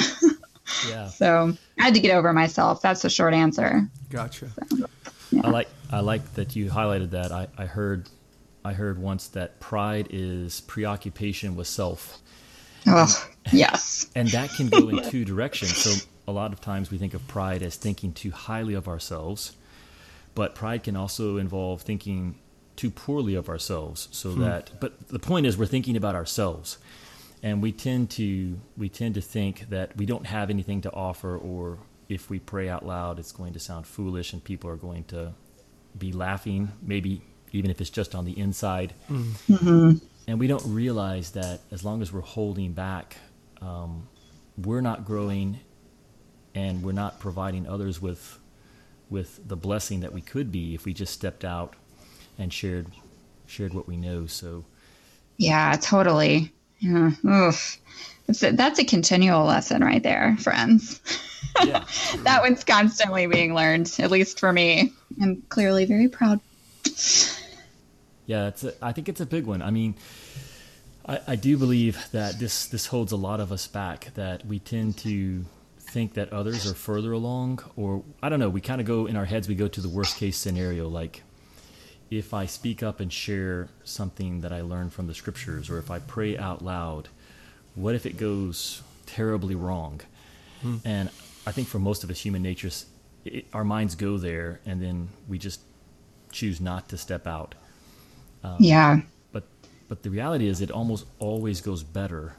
yeah. 0.89 1.09
So 1.09 1.57
I 1.79 1.83
had 1.83 1.95
to 1.95 2.01
get 2.01 2.15
over 2.15 2.33
myself. 2.33 2.81
That's 2.81 3.03
the 3.03 3.11
short 3.11 3.35
answer. 3.35 3.89
Gotcha. 4.11 4.51
So, 4.71 4.87
yeah. 5.31 5.43
I 5.45 5.51
like 5.51 5.69
I 5.91 6.01
like 6.01 6.35
that 6.35 6.55
you 6.55 6.71
highlighted 6.71 7.11
that. 7.11 7.33
I, 7.33 7.49
I 7.57 7.65
heard 7.67 8.09
I 8.65 8.73
heard 8.73 8.99
once 9.01 9.29
that 9.29 9.61
pride 9.61 10.09
is 10.11 10.61
preoccupation 10.63 11.57
with 11.57 11.67
self. 11.67 12.19
Oh, 12.87 13.27
yes. 13.53 14.07
And 14.15 14.29
that 14.29 14.51
can 14.51 14.69
go 14.69 14.89
in 14.89 15.03
two 15.11 15.25
directions. 15.25 15.77
So 15.77 16.07
a 16.27 16.33
lot 16.33 16.53
of 16.53 16.61
times 16.61 16.91
we 16.91 16.99
think 16.99 17.15
of 17.15 17.27
pride 17.27 17.63
as 17.63 17.77
thinking 17.77 18.13
too 18.13 18.31
highly 18.31 18.75
of 18.75 18.89
ourselves, 18.89 19.57
but 20.35 20.55
pride 20.55 20.85
can 20.85 20.97
also 20.97 21.39
involve 21.39 21.83
thinking 21.83 22.37
too 22.79 22.91
poorly 22.91 23.35
of 23.35 23.49
ourselves 23.49 24.09
so 24.13 24.31
hmm. 24.31 24.41
that 24.41 24.71
but 24.79 25.09
the 25.09 25.19
point 25.19 25.45
is 25.45 25.59
we're 25.59 25.67
thinking 25.67 25.97
about 25.97 26.15
ourselves 26.15 26.79
and 27.43 27.61
we 27.61 27.73
tend 27.73 28.09
to 28.09 28.57
we 28.77 28.89
tend 28.89 29.17
to 29.17 29.21
think 29.21 29.69
that 29.69 29.97
we 29.97 30.07
don't 30.07 30.27
have 30.27 30.49
anything 30.49 30.81
to 30.81 30.93
offer 30.93 31.37
or 31.37 31.79
if 32.09 32.31
we 32.31 32.39
pray 32.39 32.69
out 32.69 32.87
loud 32.87 33.19
it's 33.19 33.33
going 33.33 33.53
to 33.53 33.59
sound 33.59 33.85
foolish 33.85 34.33
and 34.33 34.45
people 34.45 34.71
are 34.71 34.77
going 34.77 35.03
to 35.03 35.35
be 35.99 36.13
laughing 36.13 36.71
maybe 36.81 37.21
even 37.51 37.69
if 37.69 37.81
it's 37.81 37.91
just 37.91 38.15
on 38.15 38.25
the 38.25 38.39
inside 38.39 38.95
hmm. 39.09 39.33
mm-hmm. 39.49 39.97
and 40.29 40.39
we 40.39 40.47
don't 40.47 40.65
realize 40.67 41.33
that 41.33 41.59
as 41.73 41.85
long 41.85 42.01
as 42.01 42.13
we're 42.13 42.21
holding 42.21 42.73
back 42.73 43.17
um, 43.61 44.07
we're 44.57 44.81
not 44.81 45.05
growing 45.05 45.59
and 46.55 46.85
we're 46.85 46.93
not 46.93 47.19
providing 47.19 47.67
others 47.67 48.01
with 48.01 48.39
with 49.11 49.41
the 49.49 49.57
blessing 49.57 49.99
that 49.99 50.13
we 50.13 50.21
could 50.21 50.53
be 50.53 50.77
if 50.77 50.85
we 50.85 50.95
just 50.95 51.13
stepped 51.13 51.45
out 51.45 51.75
and 52.39 52.53
shared 52.53 52.87
shared 53.47 53.75
what 53.75 53.89
we 53.89 53.97
know. 53.97 54.27
So, 54.27 54.65
yeah, 55.37 55.77
totally. 55.81 56.53
Yeah. 56.79 57.11
Oof. 57.27 57.79
A, 58.29 58.53
that's 58.53 58.79
a 58.79 58.85
continual 58.85 59.45
lesson 59.47 59.83
right 59.83 60.03
there, 60.03 60.37
friends. 60.41 61.01
Yeah, 61.65 61.85
that 62.19 62.43
one's 62.43 62.63
constantly 62.63 63.27
being 63.27 63.53
learned, 63.53 63.93
at 63.99 64.13
least 64.13 64.39
for 64.39 64.53
me. 64.53 64.93
I'm 65.21 65.43
clearly 65.49 65.87
very 65.87 66.07
proud. 66.07 66.41
Yeah, 68.27 68.49
it's 68.49 68.63
a, 68.63 68.75
I 68.81 68.93
think 68.93 69.09
it's 69.09 69.21
a 69.21 69.27
big 69.27 69.45
one. 69.45 69.63
I 69.63 69.71
mean, 69.71 69.97
I, 71.07 71.21
I 71.27 71.37
do 71.37 71.57
believe 71.57 72.07
that 72.13 72.39
this 72.39 72.67
this 72.67 72.87
holds 72.87 73.11
a 73.11 73.17
lot 73.17 73.41
of 73.41 73.51
us 73.51 73.67
back. 73.67 74.13
That 74.15 74.47
we 74.47 74.59
tend 74.61 74.99
to 74.99 75.47
think 75.81 76.15
that 76.15 76.33
others 76.33 76.71
are 76.71 76.75
further 76.75 77.13
along, 77.13 77.61
or 77.77 78.05
I 78.23 78.29
don't 78.29 78.39
know. 78.39 78.51
We 78.51 78.61
kind 78.61 78.81
of 78.81 78.87
go 78.87 79.07
in 79.07 79.17
our 79.17 79.25
heads. 79.25 79.49
We 79.49 79.55
go 79.55 79.69
to 79.69 79.81
the 79.81 79.89
worst 79.89 80.17
case 80.17 80.37
scenario, 80.37 80.89
like 80.89 81.23
if 82.11 82.33
I 82.33 82.47
speak 82.47 82.83
up 82.83 83.01
and 83.01 83.13
share 83.13 83.69
something 83.85 84.41
that 84.41 84.53
I 84.53 84.63
learned 84.63 84.93
from 84.93 85.07
the 85.07 85.15
scriptures, 85.15 85.69
or 85.69 85.79
if 85.79 85.91
I 85.91 85.99
pray 85.99 86.37
out 86.39 86.65
loud, 86.65 87.09
what 87.75 87.95
if 87.95 88.07
it 88.07 88.17
goes 88.17 88.83
terribly 89.07 89.55
wrong? 89.55 90.01
Hmm. 90.63 90.77
And 90.85 91.11
I 91.47 91.53
think 91.53 91.69
for 91.69 91.79
most 91.79 92.05
of 92.05 92.11
us, 92.11 92.21
human 92.21 92.43
nature, 92.43 92.71
it, 93.25 93.47
our 93.53 93.65
minds 93.65 93.95
go 93.95 94.17
there, 94.17 94.61
and 94.67 94.83
then 94.83 95.09
we 95.29 95.39
just 95.39 95.61
choose 96.33 96.61
not 96.61 96.89
to 96.91 96.99
step 96.99 97.27
out. 97.27 97.55
Um, 98.43 98.57
yeah. 98.59 99.01
But 99.33 99.45
but 99.89 100.03
the 100.03 100.11
reality 100.11 100.49
is, 100.49 100.61
it 100.61 100.71
almost 100.71 101.07
always 101.19 101.61
goes 101.61 101.83
better 101.83 102.35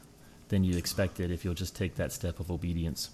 than 0.48 0.64
you 0.64 0.76
expected 0.76 1.30
if 1.30 1.44
you'll 1.44 1.54
just 1.54 1.76
take 1.76 1.94
that 1.96 2.12
step 2.12 2.40
of 2.40 2.50
obedience. 2.50 3.10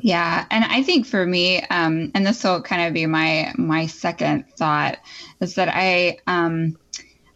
Yeah, 0.00 0.44
and 0.50 0.64
I 0.64 0.82
think 0.82 1.06
for 1.06 1.24
me, 1.24 1.62
um, 1.62 2.10
and 2.14 2.26
this 2.26 2.42
will 2.44 2.62
kind 2.62 2.82
of 2.82 2.94
be 2.94 3.06
my 3.06 3.52
my 3.56 3.86
second 3.86 4.44
thought, 4.56 4.98
is 5.40 5.54
that 5.54 5.68
I 5.72 6.18
um, 6.26 6.76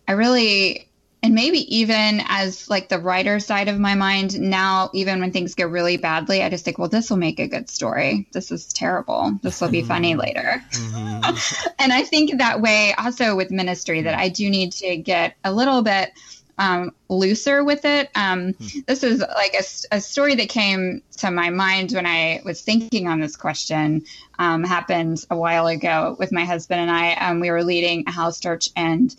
I 0.07 0.13
really 0.13 0.89
and 1.23 1.35
maybe 1.35 1.77
even 1.77 2.23
as 2.29 2.71
like 2.71 2.89
the 2.89 2.99
writer 2.99 3.41
side 3.41 3.69
of 3.69 3.79
my 3.79 3.95
mind 3.95 4.39
now 4.41 4.91
even 4.93 5.21
when 5.21 5.33
things 5.33 5.55
go 5.55 5.67
really 5.67 5.97
badly 5.97 6.43
i 6.43 6.49
just 6.49 6.65
think 6.65 6.79
well 6.79 6.89
this 6.89 7.11
will 7.11 7.17
make 7.17 7.41
a 7.41 7.49
good 7.49 7.69
story 7.69 8.29
this 8.33 8.51
is 8.51 8.73
terrible 8.73 9.37
this 9.43 9.61
will 9.61 9.69
be 9.69 9.83
funny 9.83 10.13
mm-hmm. 10.13 10.21
later 10.21 10.63
mm-hmm. 10.71 11.69
and 11.79 11.93
i 11.93 12.03
think 12.03 12.39
that 12.39 12.61
way 12.61 12.95
also 12.97 13.35
with 13.37 13.51
ministry 13.51 14.03
that 14.03 14.15
i 14.15 14.29
do 14.29 14.49
need 14.49 14.73
to 14.73 14.97
get 14.97 15.37
a 15.45 15.53
little 15.53 15.83
bit 15.83 16.13
um, 16.59 16.93
looser 17.09 17.63
with 17.63 17.85
it. 17.85 18.11
Um, 18.15 18.53
hmm. 18.55 18.81
This 18.87 19.03
is 19.03 19.21
like 19.21 19.55
a, 19.55 19.97
a, 19.97 20.01
story 20.01 20.35
that 20.35 20.49
came 20.49 21.03
to 21.19 21.31
my 21.31 21.51
mind 21.51 21.93
when 21.93 22.07
I 22.07 22.43
was 22.45 22.61
thinking 22.61 23.07
on 23.07 23.21
this 23.21 23.37
question. 23.37 24.05
Um, 24.39 24.65
happened 24.65 25.25
a 25.31 25.37
while 25.37 25.67
ago 25.67 26.17
with 26.19 26.33
my 26.33 26.45
husband 26.45 26.81
and 26.81 26.91
I. 26.91 27.13
Um, 27.15 27.41
we 27.41 27.51
were 27.51 27.65
leading 27.65 28.05
a 28.07 28.13
house 28.13 28.41
church, 28.41 28.71
and 28.77 29.15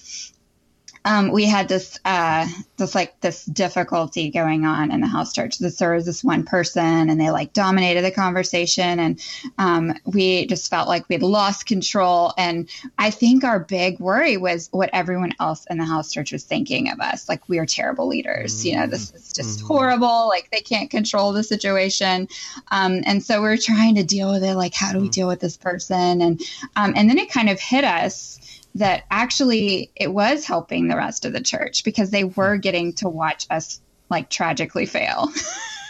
um, 1.05 1.31
we 1.31 1.45
had 1.45 1.67
this 1.69 1.99
uh, 2.03 2.47
this 2.77 2.93
like 2.93 3.19
this 3.21 3.45
difficulty 3.45 4.29
going 4.29 4.65
on 4.65 4.91
in 4.91 5.01
the 5.01 5.07
house 5.07 5.33
church. 5.33 5.57
This, 5.57 5.77
there 5.77 5.93
was 5.93 6.05
this 6.05 6.23
one 6.23 6.43
person, 6.43 7.09
and 7.09 7.19
they 7.19 7.29
like 7.29 7.53
dominated 7.53 8.03
the 8.03 8.11
conversation, 8.11 8.99
and 8.99 9.21
um, 9.57 9.93
we 10.05 10.45
just 10.47 10.69
felt 10.69 10.87
like 10.87 11.07
we 11.07 11.15
had 11.15 11.23
lost 11.23 11.65
control. 11.65 12.33
And 12.37 12.69
I 12.97 13.11
think 13.11 13.43
our 13.43 13.59
big 13.59 13.99
worry 13.99 14.37
was 14.37 14.67
what 14.71 14.89
everyone 14.91 15.33
else 15.39 15.65
in 15.69 15.77
the 15.77 15.85
house 15.85 16.11
church 16.11 16.31
was 16.31 16.43
thinking 16.43 16.91
of 16.91 16.99
us. 16.99 17.29
Like 17.29 17.47
we 17.47 17.59
are 17.59 17.65
terrible 17.65 18.07
leaders. 18.07 18.59
Mm-hmm. 18.59 18.67
You 18.67 18.75
know, 18.77 18.87
this 18.87 19.13
is 19.13 19.31
just 19.31 19.59
mm-hmm. 19.59 19.67
horrible. 19.67 20.27
Like 20.27 20.49
they 20.51 20.61
can't 20.61 20.89
control 20.89 21.31
the 21.31 21.43
situation, 21.43 22.27
um, 22.71 23.01
and 23.05 23.23
so 23.23 23.41
we 23.41 23.47
we're 23.47 23.57
trying 23.57 23.95
to 23.95 24.03
deal 24.03 24.31
with 24.31 24.43
it. 24.43 24.55
Like 24.55 24.73
how 24.73 24.91
do 24.91 24.99
we 24.99 25.05
mm-hmm. 25.05 25.11
deal 25.11 25.27
with 25.27 25.39
this 25.39 25.55
person? 25.55 26.21
And 26.21 26.41
um, 26.75 26.93
and 26.95 27.09
then 27.09 27.17
it 27.17 27.31
kind 27.31 27.49
of 27.49 27.59
hit 27.59 27.83
us 27.83 28.39
that 28.75 29.03
actually 29.09 29.91
it 29.95 30.11
was 30.11 30.45
helping 30.45 30.87
the 30.87 30.95
rest 30.95 31.25
of 31.25 31.33
the 31.33 31.41
church 31.41 31.83
because 31.83 32.11
they 32.11 32.23
were 32.23 32.57
getting 32.57 32.93
to 32.93 33.09
watch 33.09 33.45
us 33.49 33.81
like 34.09 34.29
tragically 34.29 34.85
fail. 34.85 35.29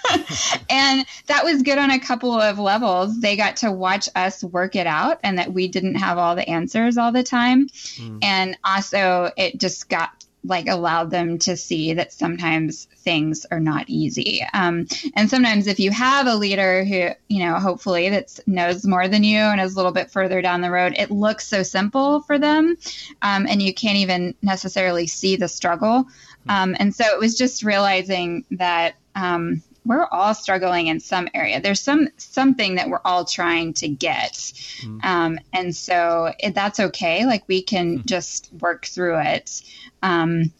and 0.69 1.05
that 1.27 1.43
was 1.43 1.61
good 1.61 1.77
on 1.77 1.91
a 1.91 1.99
couple 1.99 2.33
of 2.33 2.59
levels. 2.59 3.19
They 3.19 3.35
got 3.35 3.57
to 3.57 3.71
watch 3.71 4.09
us 4.15 4.43
work 4.43 4.75
it 4.75 4.87
out 4.87 5.19
and 5.23 5.37
that 5.37 5.53
we 5.53 5.67
didn't 5.67 5.95
have 5.95 6.17
all 6.17 6.35
the 6.35 6.47
answers 6.49 6.97
all 6.97 7.11
the 7.11 7.23
time. 7.23 7.67
Mm. 7.67 8.19
And 8.23 8.57
also, 8.63 9.31
it 9.37 9.59
just 9.59 9.89
got 9.89 10.11
like 10.49 10.67
allowed 10.67 11.11
them 11.11 11.37
to 11.39 11.55
see 11.55 11.93
that 11.93 12.11
sometimes 12.11 12.85
things 12.97 13.45
are 13.51 13.59
not 13.59 13.85
easy. 13.87 14.43
Um, 14.53 14.87
and 15.15 15.29
sometimes 15.29 15.67
if 15.67 15.79
you 15.79 15.91
have 15.91 16.27
a 16.27 16.35
leader 16.35 16.83
who, 16.83 17.09
you 17.27 17.45
know, 17.45 17.55
hopefully 17.55 18.09
that 18.09 18.39
knows 18.47 18.85
more 18.85 19.07
than 19.07 19.23
you 19.23 19.39
and 19.39 19.61
is 19.61 19.73
a 19.73 19.77
little 19.77 19.91
bit 19.91 20.11
further 20.11 20.41
down 20.41 20.61
the 20.61 20.71
road, 20.71 20.95
it 20.97 21.11
looks 21.11 21.47
so 21.47 21.63
simple 21.63 22.21
for 22.21 22.39
them. 22.39 22.77
Um, 23.21 23.45
and 23.47 23.61
you 23.61 23.73
can't 23.73 23.97
even 23.97 24.35
necessarily 24.41 25.07
see 25.07 25.35
the 25.35 25.47
struggle. 25.47 26.05
Um, 26.47 26.75
and 26.79 26.93
so 26.93 27.05
it 27.05 27.19
was 27.19 27.37
just 27.37 27.63
realizing 27.63 28.43
that, 28.51 28.95
um, 29.15 29.61
we're 29.85 30.05
all 30.05 30.33
struggling 30.33 30.87
in 30.87 30.99
some 30.99 31.27
area. 31.33 31.61
There's 31.61 31.81
some 31.81 32.09
something 32.17 32.75
that 32.75 32.89
we're 32.89 33.01
all 33.03 33.25
trying 33.25 33.73
to 33.75 33.87
get, 33.87 34.33
mm. 34.33 35.03
um, 35.03 35.39
and 35.53 35.75
so 35.75 36.33
it, 36.39 36.53
that's 36.55 36.79
okay. 36.79 37.25
Like 37.25 37.43
we 37.47 37.61
can 37.61 37.99
mm. 37.99 38.05
just 38.05 38.51
work 38.59 38.85
through 38.85 39.19
it. 39.19 39.61
Um, 40.01 40.51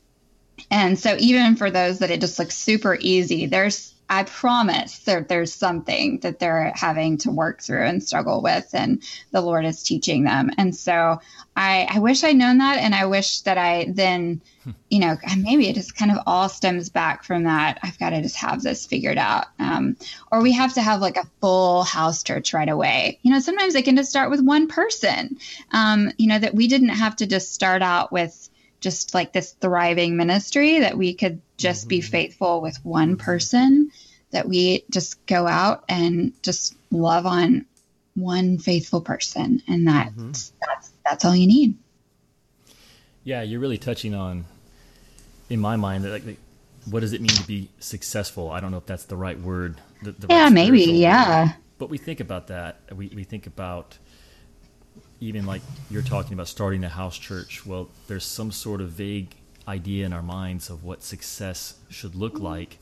and 0.72 1.00
so 1.00 1.16
even 1.20 1.56
for 1.56 1.72
those 1.72 2.00
that 2.00 2.12
it 2.12 2.22
just 2.22 2.40
looks 2.40 2.56
super 2.56 2.98
easy, 3.00 3.46
there's 3.46 3.94
I 4.10 4.24
promise 4.24 5.00
that 5.00 5.28
there's 5.28 5.54
something 5.54 6.20
that 6.22 6.40
they're 6.40 6.72
having 6.76 7.20
to 7.20 7.32
work 7.32 7.62
through 7.62 7.86
and 7.86 8.04
struggle 8.04 8.42
with, 8.42 8.70
and 8.74 9.04
the 9.32 9.42
Lord 9.42 9.66
is 9.66 9.84
teaching 9.84 10.24
them. 10.24 10.50
And 10.58 10.76
so 10.76 11.22
I, 11.56 11.88
I 11.92 12.00
wish 12.00 12.24
I'd 12.24 12.36
known 12.36 12.58
that, 12.58 12.80
and 12.80 12.96
I 12.96 13.06
wish 13.06 13.42
that 13.42 13.60
I 13.60 13.86
then, 13.88 14.42
hmm. 14.64 14.72
you 14.90 15.00
know, 15.00 15.16
maybe 15.38 15.70
it 15.70 15.76
just 15.76 15.96
kind 15.96 16.12
of 16.12 16.18
all 16.26 16.50
stems 16.50 16.90
back 16.90 17.24
from 17.24 17.44
that. 17.44 17.80
I've 17.84 18.00
got 18.00 18.10
to 18.10 18.22
just 18.22 18.38
have 18.38 18.64
this 18.64 18.88
figured 18.88 19.20
out, 19.20 19.46
um, 19.60 19.96
or 20.32 20.42
we 20.42 20.54
have 20.54 20.74
to 20.74 20.82
have 20.82 21.02
like 21.02 21.18
a 21.18 21.30
full 21.40 21.84
house 21.84 22.24
church 22.24 22.54
right 22.54 22.70
away. 22.70 23.20
You 23.22 23.32
know, 23.32 23.40
sometimes 23.40 23.76
it 23.76 23.86
can 23.86 23.96
just 23.96 24.10
start 24.10 24.32
with 24.32 24.42
one 24.42 24.68
person. 24.68 25.38
Um, 25.72 26.12
you 26.18 26.28
know, 26.28 26.40
that 26.40 26.56
we 26.56 26.68
didn't 26.68 26.90
have 26.90 27.16
to 27.18 27.28
just 27.28 27.54
start 27.54 27.84
out 27.84 28.12
with 28.12 28.49
just 28.80 29.14
like 29.14 29.34
this 29.34 29.52
thriving 29.54 30.16
ministry 30.18 30.80
that 30.80 30.98
we 30.98 31.14
could 31.14 31.42
just 31.58 31.84
mm-hmm. 31.84 31.90
be 31.90 32.02
faithful 32.02 32.62
with 32.62 32.78
one 32.84 33.18
person 33.18 33.92
that 34.32 34.48
we 34.48 34.86
just 34.90 35.26
go 35.26 35.48
out 35.48 35.84
and 35.90 36.34
just 36.44 36.76
love 36.92 37.26
on 37.26 37.66
one 38.16 38.58
faithful 38.58 39.02
person 39.02 39.62
and 39.68 39.88
that 39.88 40.10
mm-hmm. 40.10 40.28
that's 40.28 40.92
that's 41.06 41.26
all 41.26 41.36
you 41.36 41.48
need 41.48 41.78
yeah 43.24 43.42
you're 43.42 43.60
really 43.60 43.78
touching 43.78 44.14
on 44.14 44.46
in 45.50 45.60
my 45.60 45.76
mind 45.76 46.10
like, 46.10 46.26
like 46.26 46.38
what 46.90 47.02
does 47.02 47.14
it 47.14 47.22
mean 47.22 47.30
to 47.30 47.48
be 47.48 47.70
successful 47.80 48.52
i 48.52 48.60
don't 48.60 48.72
know 48.72 48.78
if 48.78 48.86
that's 48.86 49.06
the 49.06 49.16
right 49.16 49.40
word 49.40 49.80
the, 50.04 50.12
the 50.12 50.28
yeah 50.30 50.44
right 50.44 50.54
maybe 50.54 50.82
yeah 50.84 51.46
word. 51.46 51.56
but 51.78 51.90
we 51.90 51.98
think 51.98 52.20
about 52.20 52.48
that 52.48 52.80
we, 52.96 53.08
we 53.16 53.24
think 53.24 53.48
about 53.48 53.98
even 55.22 55.46
like 55.46 55.62
you're 55.90 56.02
talking 56.02 56.34
about 56.34 56.48
starting 56.48 56.84
a 56.84 56.90
house 56.90 57.18
church, 57.18 57.66
well, 57.66 57.90
there's 58.08 58.24
some 58.24 58.52
sort 58.52 58.82
of 58.82 58.90
vague 58.90 59.36
idea 59.68 60.06
in 60.06 60.14
our 60.14 60.24
minds 60.24 60.70
of 60.70 60.84
what 60.84 61.04
success 61.04 61.76
should 61.90 62.16
look 62.16 62.40
like 62.40 62.78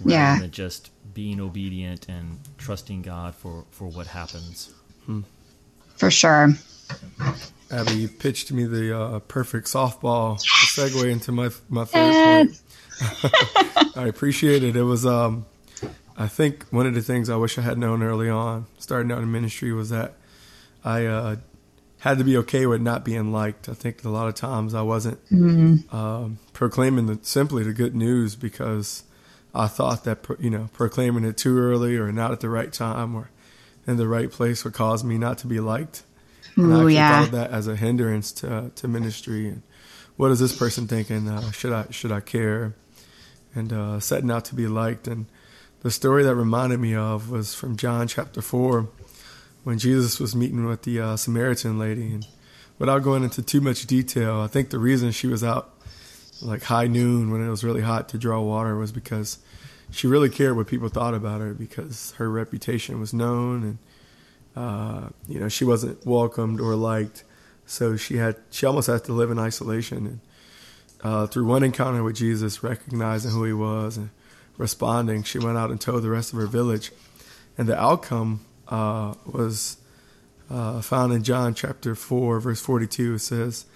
rather 0.00 0.12
yeah. 0.12 0.38
than 0.38 0.50
just 0.50 0.90
being 1.14 1.40
obedient 1.40 2.08
and 2.08 2.38
trusting 2.58 3.02
God 3.02 3.34
for, 3.34 3.64
for 3.70 3.88
what 3.88 4.06
happens. 4.06 4.72
Hmm. 5.06 5.22
For 5.96 6.10
sure. 6.10 6.50
Abby, 7.70 7.92
you 7.92 8.08
pitched 8.08 8.52
me 8.52 8.64
the 8.64 8.98
uh, 8.98 9.18
perfect 9.20 9.66
softball 9.66 10.38
segue 10.38 11.10
into 11.10 11.32
my 11.32 11.48
my 11.68 11.84
favorite 11.86 12.48
point. 12.48 13.96
I 13.96 14.06
appreciate 14.08 14.62
it. 14.62 14.76
It 14.76 14.82
was, 14.82 15.06
um, 15.06 15.46
I 16.16 16.28
think, 16.28 16.64
one 16.70 16.86
of 16.86 16.94
the 16.94 17.00
things 17.00 17.30
I 17.30 17.36
wish 17.36 17.56
I 17.56 17.62
had 17.62 17.78
known 17.78 18.02
early 18.02 18.28
on, 18.28 18.66
starting 18.78 19.10
out 19.10 19.22
in 19.22 19.32
ministry, 19.32 19.72
was 19.72 19.88
that 19.88 20.14
I 20.84 21.06
uh, 21.06 21.36
had 22.02 22.18
to 22.18 22.24
be 22.24 22.36
okay 22.36 22.66
with 22.66 22.80
not 22.80 23.04
being 23.04 23.30
liked. 23.30 23.68
I 23.68 23.74
think 23.74 24.04
a 24.04 24.08
lot 24.08 24.26
of 24.26 24.34
times 24.34 24.74
I 24.74 24.82
wasn't 24.82 25.24
mm-hmm. 25.26 25.94
um, 25.94 26.38
proclaiming 26.52 27.06
the, 27.06 27.20
simply 27.22 27.62
the 27.62 27.72
good 27.72 27.94
news 27.94 28.34
because 28.34 29.04
I 29.54 29.68
thought 29.68 30.02
that 30.02 30.26
you 30.40 30.50
know 30.50 30.68
proclaiming 30.72 31.24
it 31.24 31.36
too 31.36 31.56
early 31.56 31.96
or 31.96 32.10
not 32.10 32.32
at 32.32 32.40
the 32.40 32.48
right 32.48 32.72
time 32.72 33.14
or 33.14 33.30
in 33.86 33.98
the 33.98 34.08
right 34.08 34.32
place 34.32 34.64
would 34.64 34.72
cause 34.72 35.04
me 35.04 35.16
not 35.16 35.38
to 35.38 35.46
be 35.46 35.60
liked. 35.60 36.02
And 36.56 36.72
Ooh, 36.72 36.88
I 36.88 36.90
yeah. 36.90 37.22
thought 37.22 37.32
that 37.32 37.50
as 37.52 37.68
a 37.68 37.76
hindrance 37.76 38.32
to 38.32 38.72
to 38.74 38.88
ministry. 38.88 39.46
And 39.46 39.62
what 40.16 40.32
is 40.32 40.40
this 40.40 40.58
person 40.58 40.88
thinking? 40.88 41.28
Uh, 41.28 41.52
should 41.52 41.72
I 41.72 41.86
should 41.90 42.10
I 42.10 42.18
care? 42.18 42.74
And 43.54 43.72
uh, 43.72 44.00
setting 44.00 44.30
out 44.32 44.44
to 44.46 44.56
be 44.56 44.66
liked. 44.66 45.06
And 45.06 45.26
the 45.82 45.90
story 45.92 46.24
that 46.24 46.34
reminded 46.34 46.80
me 46.80 46.96
of 46.96 47.30
was 47.30 47.54
from 47.54 47.76
John 47.76 48.08
chapter 48.08 48.42
four 48.42 48.88
when 49.64 49.78
Jesus 49.78 50.18
was 50.18 50.34
meeting 50.34 50.66
with 50.66 50.82
the 50.82 51.00
uh, 51.00 51.16
Samaritan 51.16 51.78
lady. 51.78 52.12
And 52.12 52.26
without 52.78 53.02
going 53.02 53.22
into 53.22 53.42
too 53.42 53.60
much 53.60 53.86
detail, 53.86 54.40
I 54.40 54.46
think 54.46 54.70
the 54.70 54.78
reason 54.78 55.12
she 55.12 55.26
was 55.26 55.44
out 55.44 55.70
like 56.40 56.64
high 56.64 56.88
noon 56.88 57.30
when 57.30 57.44
it 57.46 57.48
was 57.48 57.62
really 57.62 57.82
hot 57.82 58.08
to 58.08 58.18
draw 58.18 58.40
water 58.40 58.76
was 58.76 58.90
because 58.90 59.38
she 59.90 60.06
really 60.06 60.28
cared 60.28 60.56
what 60.56 60.66
people 60.66 60.88
thought 60.88 61.14
about 61.14 61.40
her 61.40 61.54
because 61.54 62.12
her 62.12 62.28
reputation 62.28 62.98
was 62.98 63.14
known 63.14 63.62
and 63.62 63.78
uh, 64.56 65.08
you 65.28 65.38
know 65.38 65.48
she 65.48 65.64
wasn't 65.64 66.04
welcomed 66.04 66.60
or 66.60 66.74
liked. 66.74 67.24
So 67.64 67.96
she 67.96 68.16
had 68.16 68.36
she 68.50 68.66
almost 68.66 68.88
had 68.88 69.04
to 69.04 69.12
live 69.12 69.30
in 69.30 69.38
isolation. 69.38 70.06
And 70.06 70.20
uh, 71.02 71.26
through 71.26 71.46
one 71.46 71.62
encounter 71.62 72.02
with 72.02 72.16
Jesus, 72.16 72.62
recognizing 72.62 73.30
who 73.30 73.44
he 73.44 73.52
was 73.52 73.96
and 73.96 74.10
responding, 74.58 75.22
she 75.22 75.38
went 75.38 75.58
out 75.58 75.70
and 75.70 75.80
told 75.80 76.02
the 76.02 76.10
rest 76.10 76.32
of 76.32 76.38
her 76.38 76.46
village. 76.46 76.90
And 77.56 77.68
the 77.68 77.80
outcome 77.80 78.40
uh, 78.72 79.14
was 79.26 79.76
uh, 80.50 80.80
found 80.80 81.12
in 81.12 81.22
John 81.22 81.54
chapter 81.54 81.94
4, 81.94 82.40
verse 82.40 82.60
42. 82.60 83.14
It 83.14 83.18
says, 83.18 83.66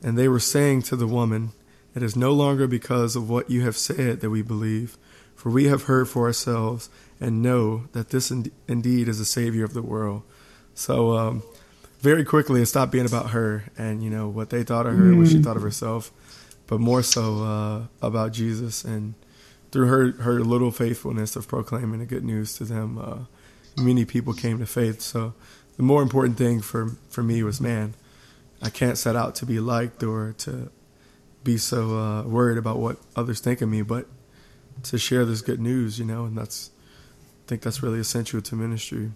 And 0.00 0.16
they 0.16 0.28
were 0.28 0.38
saying 0.38 0.82
to 0.82 0.96
the 0.96 1.08
woman, 1.08 1.50
It 1.94 2.04
is 2.04 2.14
no 2.14 2.32
longer 2.32 2.68
because 2.68 3.16
of 3.16 3.28
what 3.28 3.50
you 3.50 3.62
have 3.62 3.76
said 3.76 4.20
that 4.20 4.30
we 4.30 4.42
believe, 4.42 4.96
for 5.34 5.50
we 5.50 5.64
have 5.64 5.82
heard 5.82 6.08
for 6.08 6.26
ourselves 6.26 6.88
and 7.20 7.42
know 7.42 7.88
that 7.92 8.10
this 8.10 8.30
in- 8.30 8.52
indeed 8.68 9.08
is 9.08 9.18
the 9.18 9.24
Savior 9.24 9.64
of 9.64 9.74
the 9.74 9.82
world. 9.82 10.22
So, 10.72 11.16
um, 11.16 11.42
very 11.98 12.24
quickly, 12.24 12.62
it 12.62 12.66
stopped 12.66 12.92
being 12.92 13.06
about 13.06 13.30
her 13.30 13.64
and, 13.76 14.04
you 14.04 14.10
know, 14.10 14.28
what 14.28 14.50
they 14.50 14.62
thought 14.62 14.86
of 14.86 14.94
her, 14.94 15.04
mm. 15.04 15.18
what 15.18 15.28
she 15.28 15.36
mm. 15.36 15.44
thought 15.44 15.56
of 15.56 15.62
herself, 15.62 16.12
but 16.66 16.78
more 16.78 17.02
so 17.02 17.42
uh, 17.42 18.06
about 18.06 18.32
Jesus. 18.32 18.84
And 18.84 19.14
through 19.72 19.86
her, 19.86 20.22
her 20.22 20.40
little 20.40 20.70
faithfulness 20.70 21.34
of 21.34 21.48
proclaiming 21.48 22.00
the 22.00 22.06
good 22.06 22.24
news 22.24 22.56
to 22.58 22.64
them, 22.64 22.98
uh, 22.98 23.24
many 23.76 24.04
people 24.04 24.32
came 24.32 24.58
to 24.58 24.66
faith. 24.66 25.00
So 25.00 25.34
the 25.76 25.82
more 25.82 26.02
important 26.02 26.38
thing 26.38 26.60
for 26.60 26.96
for 27.08 27.22
me 27.22 27.42
was, 27.42 27.60
man, 27.60 27.94
I 28.62 28.70
can't 28.70 28.98
set 28.98 29.16
out 29.16 29.34
to 29.36 29.46
be 29.46 29.60
liked 29.60 30.02
or 30.02 30.34
to 30.38 30.70
be 31.42 31.58
so 31.58 31.98
uh, 31.98 32.22
worried 32.22 32.58
about 32.58 32.78
what 32.78 32.96
others 33.14 33.40
think 33.40 33.60
of 33.60 33.68
me, 33.68 33.82
but 33.82 34.06
to 34.84 34.98
share 34.98 35.24
this 35.24 35.42
good 35.42 35.60
news, 35.60 35.98
you 35.98 36.04
know, 36.04 36.24
and 36.24 36.36
that's 36.36 36.70
I 37.44 37.48
think 37.48 37.62
that's 37.62 37.82
really 37.82 38.00
essential 38.00 38.40
to 38.40 38.54
ministry. 38.54 39.10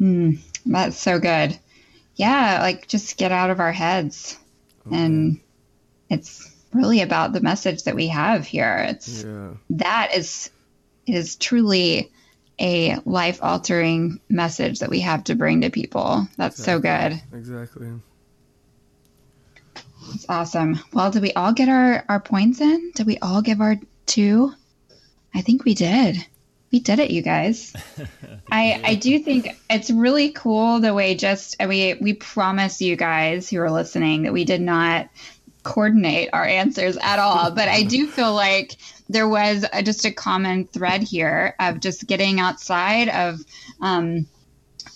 Mm, 0.00 0.38
that's 0.66 0.98
so 0.98 1.18
good. 1.18 1.58
Yeah, 2.16 2.58
like 2.60 2.86
just 2.88 3.16
get 3.16 3.32
out 3.32 3.50
of 3.50 3.58
our 3.58 3.72
heads, 3.72 4.38
okay. 4.86 4.96
and 4.96 5.40
it's 6.10 6.50
really 6.72 7.00
about 7.00 7.32
the 7.32 7.40
message 7.40 7.84
that 7.84 7.94
we 7.94 8.08
have 8.08 8.46
here. 8.46 8.84
It's 8.88 9.24
yeah. 9.24 9.50
that 9.70 10.14
is 10.14 10.50
is 11.06 11.36
truly 11.36 12.12
a 12.60 12.98
life 13.04 13.40
altering 13.42 14.20
message 14.28 14.80
that 14.80 14.90
we 14.90 15.00
have 15.00 15.24
to 15.24 15.34
bring 15.34 15.62
to 15.62 15.70
people. 15.70 16.28
That's 16.36 16.58
exactly. 16.58 16.64
so 16.64 16.80
good. 16.80 17.38
Exactly. 17.38 17.88
That's 20.10 20.26
awesome. 20.28 20.78
Well, 20.92 21.10
did 21.10 21.22
we 21.22 21.32
all 21.32 21.52
get 21.52 21.68
our, 21.68 22.04
our 22.08 22.20
points 22.20 22.60
in? 22.60 22.92
Did 22.94 23.06
we 23.06 23.18
all 23.18 23.42
give 23.42 23.60
our 23.60 23.76
two? 24.06 24.52
I 25.34 25.40
think 25.40 25.64
we 25.64 25.74
did. 25.74 26.24
We 26.70 26.80
did 26.80 26.98
it, 26.98 27.10
you 27.10 27.22
guys. 27.22 27.72
I 28.50 28.80
I 28.84 28.94
do 28.96 29.20
think 29.20 29.48
it's 29.70 29.90
really 29.90 30.30
cool 30.30 30.80
the 30.80 30.92
way 30.92 31.14
just 31.14 31.56
we 31.60 31.94
we 31.94 32.14
promise 32.14 32.80
you 32.80 32.96
guys 32.96 33.48
who 33.48 33.60
are 33.60 33.70
listening 33.70 34.22
that 34.22 34.32
we 34.32 34.44
did 34.44 34.60
not 34.60 35.08
coordinate 35.64 36.30
our 36.32 36.44
answers 36.44 36.96
at 36.98 37.18
all. 37.18 37.50
But 37.54 37.68
I 37.68 37.82
do 37.82 38.06
feel 38.06 38.34
like 38.34 38.76
there 39.08 39.28
was 39.28 39.64
a, 39.72 39.82
just 39.82 40.04
a 40.04 40.12
common 40.12 40.66
thread 40.66 41.02
here 41.02 41.56
of 41.58 41.80
just 41.80 42.06
getting 42.06 42.40
outside 42.40 43.08
of 43.08 43.40
um, 43.80 44.26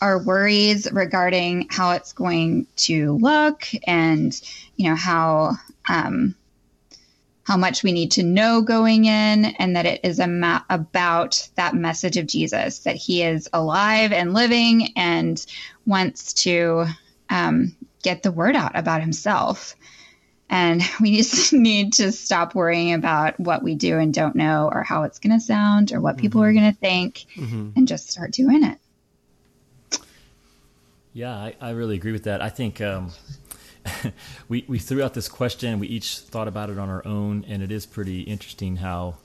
our 0.00 0.22
worries 0.22 0.90
regarding 0.92 1.66
how 1.70 1.92
it's 1.92 2.12
going 2.12 2.66
to 2.76 3.18
look 3.18 3.66
and 3.86 4.40
you 4.76 4.88
know 4.88 4.96
how 4.96 5.56
um, 5.88 6.34
how 7.42 7.56
much 7.56 7.82
we 7.82 7.92
need 7.92 8.10
to 8.12 8.22
know 8.22 8.60
going 8.60 9.06
in 9.06 9.46
and 9.46 9.74
that 9.74 9.86
it 9.86 10.00
is 10.04 10.20
ma- 10.20 10.62
about 10.70 11.48
that 11.56 11.74
message 11.74 12.16
of 12.16 12.26
jesus 12.26 12.80
that 12.80 12.96
he 12.96 13.22
is 13.22 13.48
alive 13.52 14.12
and 14.12 14.34
living 14.34 14.92
and 14.96 15.46
wants 15.86 16.32
to 16.32 16.84
um, 17.30 17.74
get 18.02 18.22
the 18.22 18.32
word 18.32 18.54
out 18.54 18.76
about 18.76 19.00
himself 19.00 19.74
and 20.50 20.82
we 21.00 21.16
just 21.16 21.52
need 21.52 21.92
to 21.94 22.12
stop 22.12 22.54
worrying 22.54 22.92
about 22.92 23.38
what 23.38 23.62
we 23.62 23.74
do 23.74 23.98
and 23.98 24.12
don't 24.12 24.36
know 24.36 24.68
or 24.72 24.82
how 24.82 25.02
it's 25.02 25.18
going 25.18 25.38
to 25.38 25.44
sound 25.44 25.92
or 25.92 26.00
what 26.00 26.16
people 26.16 26.40
mm-hmm. 26.40 26.50
are 26.50 26.52
going 26.52 26.72
to 26.72 26.78
think 26.78 27.26
mm-hmm. 27.36 27.70
and 27.76 27.88
just 27.88 28.10
start 28.10 28.32
doing 28.32 28.64
it. 28.64 28.78
Yeah, 31.12 31.34
I, 31.34 31.54
I, 31.60 31.70
really 31.70 31.96
agree 31.96 32.12
with 32.12 32.24
that. 32.24 32.40
I 32.40 32.48
think 32.48 32.80
um, 32.80 33.10
we 34.48 34.64
we 34.68 34.78
threw 34.78 35.02
out 35.02 35.14
this 35.14 35.28
question. 35.28 35.80
We 35.80 35.88
each 35.88 36.18
thought 36.18 36.46
about 36.46 36.70
it 36.70 36.78
on 36.78 36.88
our 36.88 37.04
own, 37.04 37.44
and 37.48 37.60
it 37.62 37.72
is 37.72 37.86
pretty 37.86 38.20
interesting 38.22 38.76
how 38.76 39.16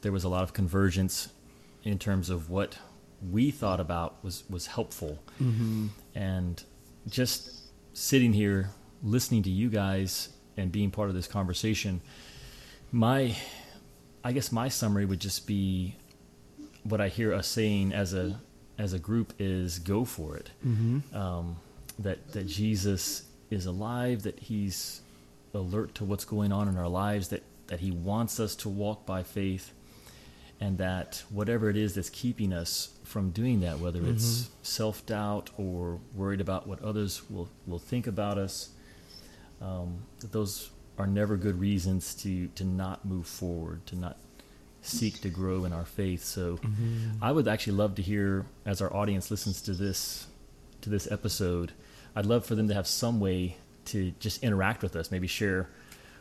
there 0.00 0.12
was 0.12 0.24
a 0.24 0.28
lot 0.28 0.42
of 0.42 0.54
convergence 0.54 1.28
in 1.82 1.98
terms 1.98 2.30
of 2.30 2.48
what 2.48 2.78
we 3.30 3.50
thought 3.50 3.80
about 3.80 4.22
was 4.24 4.44
was 4.48 4.68
helpful, 4.68 5.18
mm-hmm. 5.42 5.88
and 6.14 6.62
just 7.08 7.64
sitting 7.92 8.32
here 8.32 8.70
listening 9.02 9.42
to 9.42 9.50
you 9.50 9.68
guys 9.68 10.30
and 10.56 10.70
being 10.70 10.90
part 10.90 11.08
of 11.08 11.14
this 11.14 11.26
conversation. 11.26 12.00
My, 12.92 13.36
I 14.22 14.32
guess 14.32 14.52
my 14.52 14.68
summary 14.68 15.04
would 15.04 15.20
just 15.20 15.46
be 15.46 15.96
what 16.84 17.00
I 17.00 17.08
hear 17.08 17.32
us 17.32 17.48
saying 17.48 17.92
as 17.92 18.14
a 18.14 18.40
as 18.78 18.92
a 18.92 18.98
group 18.98 19.32
is 19.38 19.78
go 19.78 20.04
for 20.04 20.36
it. 20.36 20.50
Mm-hmm. 20.66 21.16
Um, 21.16 21.56
that 21.98 22.32
that 22.32 22.46
Jesus 22.46 23.24
is 23.50 23.66
alive, 23.66 24.22
that 24.22 24.38
He's 24.38 25.00
alert 25.52 25.94
to 25.96 26.04
what's 26.04 26.24
going 26.24 26.52
on 26.52 26.68
in 26.68 26.76
our 26.76 26.88
lives, 26.88 27.28
that 27.28 27.42
that 27.68 27.80
He 27.80 27.90
wants 27.90 28.38
us 28.38 28.54
to 28.56 28.68
walk 28.68 29.06
by 29.06 29.22
faith, 29.22 29.72
and 30.60 30.78
that 30.78 31.22
whatever 31.30 31.70
it 31.70 31.76
is 31.76 31.94
that's 31.94 32.10
keeping 32.10 32.52
us 32.52 32.90
from 33.04 33.30
doing 33.30 33.60
that, 33.60 33.78
whether 33.78 34.00
mm-hmm. 34.00 34.12
it's 34.12 34.50
self 34.62 35.04
doubt 35.06 35.50
or 35.56 36.00
worried 36.14 36.40
about 36.40 36.66
what 36.66 36.82
others 36.82 37.22
will 37.30 37.48
will 37.66 37.78
think 37.78 38.06
about 38.06 38.38
us, 38.38 38.70
um, 39.60 39.98
that 40.20 40.32
those 40.32 40.70
are 40.98 41.06
never 41.06 41.36
good 41.36 41.58
reasons 41.58 42.14
to 42.16 42.48
to 42.48 42.64
not 42.64 43.04
move 43.04 43.26
forward, 43.26 43.84
to 43.86 43.96
not 43.96 44.16
seek 44.82 45.20
to 45.22 45.30
grow 45.30 45.64
in 45.64 45.72
our 45.72 45.84
faith. 45.84 46.22
So 46.22 46.56
mm-hmm. 46.58 47.22
I 47.22 47.32
would 47.32 47.48
actually 47.48 47.74
love 47.74 47.94
to 47.96 48.02
hear 48.02 48.46
as 48.66 48.82
our 48.82 48.94
audience 48.94 49.30
listens 49.30 49.62
to 49.62 49.72
this 49.72 50.26
to 50.82 50.90
this 50.90 51.10
episode, 51.10 51.72
I'd 52.14 52.26
love 52.26 52.44
for 52.44 52.54
them 52.54 52.68
to 52.68 52.74
have 52.74 52.86
some 52.86 53.18
way 53.18 53.56
to 53.86 54.12
just 54.20 54.42
interact 54.42 54.82
with 54.82 54.94
us, 54.96 55.10
maybe 55.10 55.26
share 55.26 55.68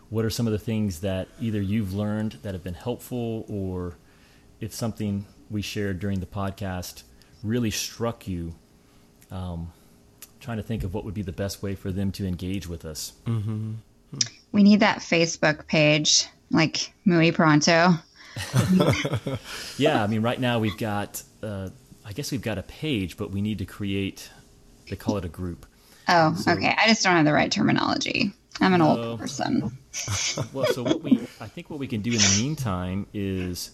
what 0.09 0.25
are 0.25 0.29
some 0.29 0.47
of 0.47 0.53
the 0.53 0.59
things 0.59 1.01
that 1.01 1.27
either 1.39 1.61
you've 1.61 1.93
learned 1.93 2.37
that 2.43 2.53
have 2.53 2.63
been 2.63 2.73
helpful 2.73 3.45
or 3.49 3.95
if 4.59 4.73
something 4.73 5.25
we 5.49 5.61
shared 5.61 5.99
during 5.99 6.19
the 6.19 6.25
podcast 6.25 7.03
really 7.43 7.71
struck 7.71 8.27
you. 8.27 8.55
Um, 9.31 9.73
trying 10.43 10.57
to 10.57 10.63
think 10.63 10.83
of 10.83 10.93
what 10.93 11.05
would 11.05 11.13
be 11.13 11.21
the 11.21 11.31
best 11.31 11.63
way 11.63 11.73
for 11.73 11.91
them 11.91 12.11
to 12.11 12.27
engage 12.27 12.67
with 12.67 12.85
us. 12.85 13.13
Mm-hmm. 13.25 13.73
We 14.51 14.61
need 14.61 14.81
that 14.81 14.99
Facebook 14.99 15.65
page, 15.67 16.27
like 16.51 16.93
Muy 17.05 17.31
Pronto. 17.31 17.93
yeah, 19.77 20.03
I 20.03 20.07
mean, 20.07 20.21
right 20.21 20.39
now 20.39 20.59
we've 20.59 20.77
got, 20.77 21.23
uh, 21.41 21.69
I 22.05 22.11
guess 22.11 22.31
we've 22.31 22.41
got 22.41 22.57
a 22.57 22.63
page, 22.63 23.17
but 23.17 23.31
we 23.31 23.41
need 23.41 23.59
to 23.59 23.65
create. 23.65 24.29
They 24.89 24.97
call 24.97 25.17
it 25.17 25.25
a 25.25 25.29
group. 25.29 25.65
Oh, 26.09 26.35
so, 26.35 26.51
okay. 26.51 26.75
I 26.77 26.87
just 26.87 27.03
don't 27.03 27.15
have 27.15 27.25
the 27.25 27.33
right 27.33 27.51
terminology. 27.51 28.33
I'm 28.59 28.73
an 28.73 28.81
uh, 28.81 28.95
old 28.95 29.19
person. 29.19 29.77
well, 30.53 30.65
so 30.65 30.83
what 30.83 31.01
we, 31.01 31.21
I 31.39 31.47
think, 31.47 31.69
what 31.69 31.79
we 31.79 31.87
can 31.87 32.01
do 32.01 32.11
in 32.11 32.17
the 32.17 32.37
meantime 32.37 33.07
is 33.13 33.71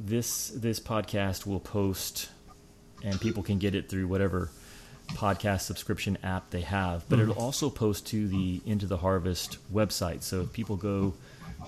this 0.00 0.48
this 0.48 0.80
podcast 0.80 1.46
will 1.46 1.60
post, 1.60 2.30
and 3.04 3.20
people 3.20 3.42
can 3.42 3.58
get 3.58 3.74
it 3.74 3.90
through 3.90 4.08
whatever 4.08 4.50
podcast 5.08 5.62
subscription 5.62 6.18
app 6.22 6.50
they 6.50 6.62
have. 6.62 7.08
But 7.08 7.18
mm. 7.18 7.22
it'll 7.22 7.42
also 7.42 7.70
post 7.70 8.06
to 8.08 8.28
the 8.28 8.60
Into 8.66 8.86
the 8.86 8.98
Harvest 8.98 9.58
website. 9.72 10.22
So 10.22 10.42
if 10.42 10.52
people 10.52 10.76
go 10.76 11.14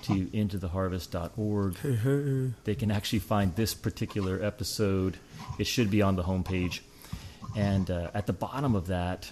to 0.03 0.25
intotheharvest.org. 0.27 1.77
Hey, 1.77 1.95
hey. 1.95 2.53
They 2.63 2.75
can 2.75 2.91
actually 2.91 3.19
find 3.19 3.55
this 3.55 3.73
particular 3.73 4.41
episode. 4.43 5.17
It 5.57 5.67
should 5.67 5.91
be 5.91 6.01
on 6.01 6.15
the 6.15 6.23
homepage. 6.23 6.81
And 7.55 7.89
uh, 7.89 8.11
at 8.13 8.27
the 8.27 8.33
bottom 8.33 8.75
of 8.75 8.87
that, 8.87 9.31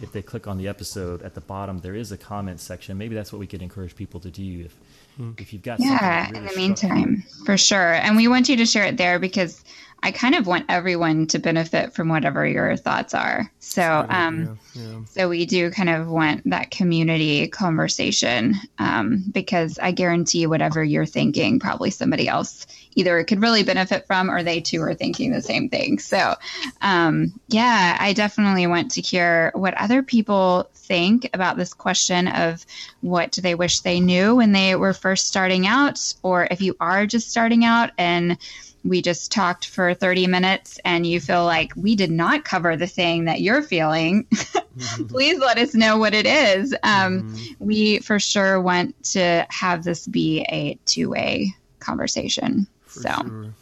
if 0.00 0.12
they 0.12 0.22
click 0.22 0.46
on 0.46 0.56
the 0.56 0.68
episode, 0.68 1.22
at 1.22 1.34
the 1.34 1.40
bottom 1.40 1.80
there 1.80 1.94
is 1.94 2.12
a 2.12 2.16
comment 2.16 2.60
section. 2.60 2.96
Maybe 2.96 3.14
that's 3.14 3.32
what 3.32 3.38
we 3.38 3.46
could 3.46 3.62
encourage 3.62 3.94
people 3.94 4.20
to 4.20 4.30
do 4.30 4.64
if 4.64 4.76
hmm. 5.16 5.32
if 5.36 5.52
you've 5.52 5.62
got 5.62 5.78
yeah. 5.80 6.26
Really 6.26 6.38
in 6.38 6.46
the 6.46 6.56
meantime, 6.56 7.24
for 7.44 7.58
sure. 7.58 7.94
And 7.94 8.16
we 8.16 8.26
want 8.28 8.48
you 8.48 8.56
to 8.56 8.66
share 8.66 8.84
it 8.84 8.96
there 8.96 9.18
because 9.18 9.62
I 10.02 10.12
kind 10.12 10.34
of 10.34 10.46
want 10.46 10.66
everyone 10.68 11.26
to 11.28 11.38
benefit 11.38 11.92
from 11.92 12.08
whatever 12.08 12.46
your 12.46 12.76
thoughts 12.76 13.14
are. 13.14 13.50
So, 13.58 14.06
um, 14.08 14.58
yeah, 14.74 14.82
yeah. 14.82 15.04
so 15.04 15.28
we 15.28 15.46
do 15.46 15.70
kind 15.70 15.88
of 15.88 16.08
want 16.08 16.48
that 16.50 16.70
community 16.70 17.48
conversation 17.48 18.54
um, 18.78 19.24
because 19.30 19.78
I 19.78 19.92
guarantee 19.92 20.46
whatever 20.46 20.82
you're 20.82 21.06
thinking, 21.06 21.60
probably 21.60 21.90
somebody 21.90 22.28
else 22.28 22.66
either 22.94 23.22
could 23.24 23.40
really 23.40 23.62
benefit 23.62 24.06
from 24.06 24.30
or 24.30 24.42
they 24.42 24.60
too 24.60 24.82
are 24.82 24.94
thinking 24.94 25.32
the 25.32 25.42
same 25.42 25.68
thing. 25.68 25.98
So, 25.98 26.34
um, 26.80 27.32
yeah, 27.48 27.96
I 28.00 28.12
definitely 28.12 28.66
want 28.66 28.92
to 28.92 29.00
hear 29.00 29.52
what 29.54 29.74
other 29.74 30.02
people 30.02 30.68
think 30.74 31.30
about 31.32 31.56
this 31.56 31.72
question 31.72 32.26
of 32.26 32.64
what 33.00 33.30
do 33.30 33.40
they 33.40 33.54
wish 33.54 33.80
they 33.80 34.00
knew 34.00 34.36
when 34.36 34.52
they 34.52 34.74
were 34.74 34.92
first 34.92 35.28
starting 35.28 35.66
out, 35.66 36.14
or 36.22 36.48
if 36.50 36.60
you 36.60 36.76
are 36.80 37.06
just 37.06 37.30
starting 37.30 37.64
out 37.64 37.90
and 37.96 38.38
we 38.84 39.02
just 39.02 39.30
talked 39.30 39.66
for 39.66 39.94
30 39.94 40.26
minutes 40.26 40.80
and 40.84 41.06
you 41.06 41.20
feel 41.20 41.44
like 41.44 41.72
we 41.76 41.94
did 41.94 42.10
not 42.10 42.44
cover 42.44 42.76
the 42.76 42.86
thing 42.86 43.26
that 43.26 43.40
you're 43.40 43.62
feeling, 43.62 44.26
please 45.08 45.38
let 45.38 45.58
us 45.58 45.74
know 45.74 45.98
what 45.98 46.14
it 46.14 46.26
is. 46.26 46.74
Um, 46.82 47.22
mm-hmm. 47.22 47.64
We 47.64 47.98
for 47.98 48.18
sure 48.18 48.60
want 48.60 49.02
to 49.12 49.46
have 49.50 49.84
this 49.84 50.06
be 50.06 50.42
a 50.48 50.78
two 50.86 51.10
way 51.10 51.54
conversation. 51.78 52.66
For 52.86 53.00
so, 53.00 53.10
sure. 53.10 53.54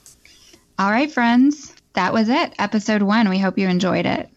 all 0.78 0.90
right, 0.90 1.10
friends, 1.10 1.74
that 1.94 2.12
was 2.12 2.28
it. 2.28 2.54
Episode 2.58 3.02
one. 3.02 3.28
We 3.28 3.38
hope 3.38 3.58
you 3.58 3.68
enjoyed 3.68 4.06
it. 4.06 4.30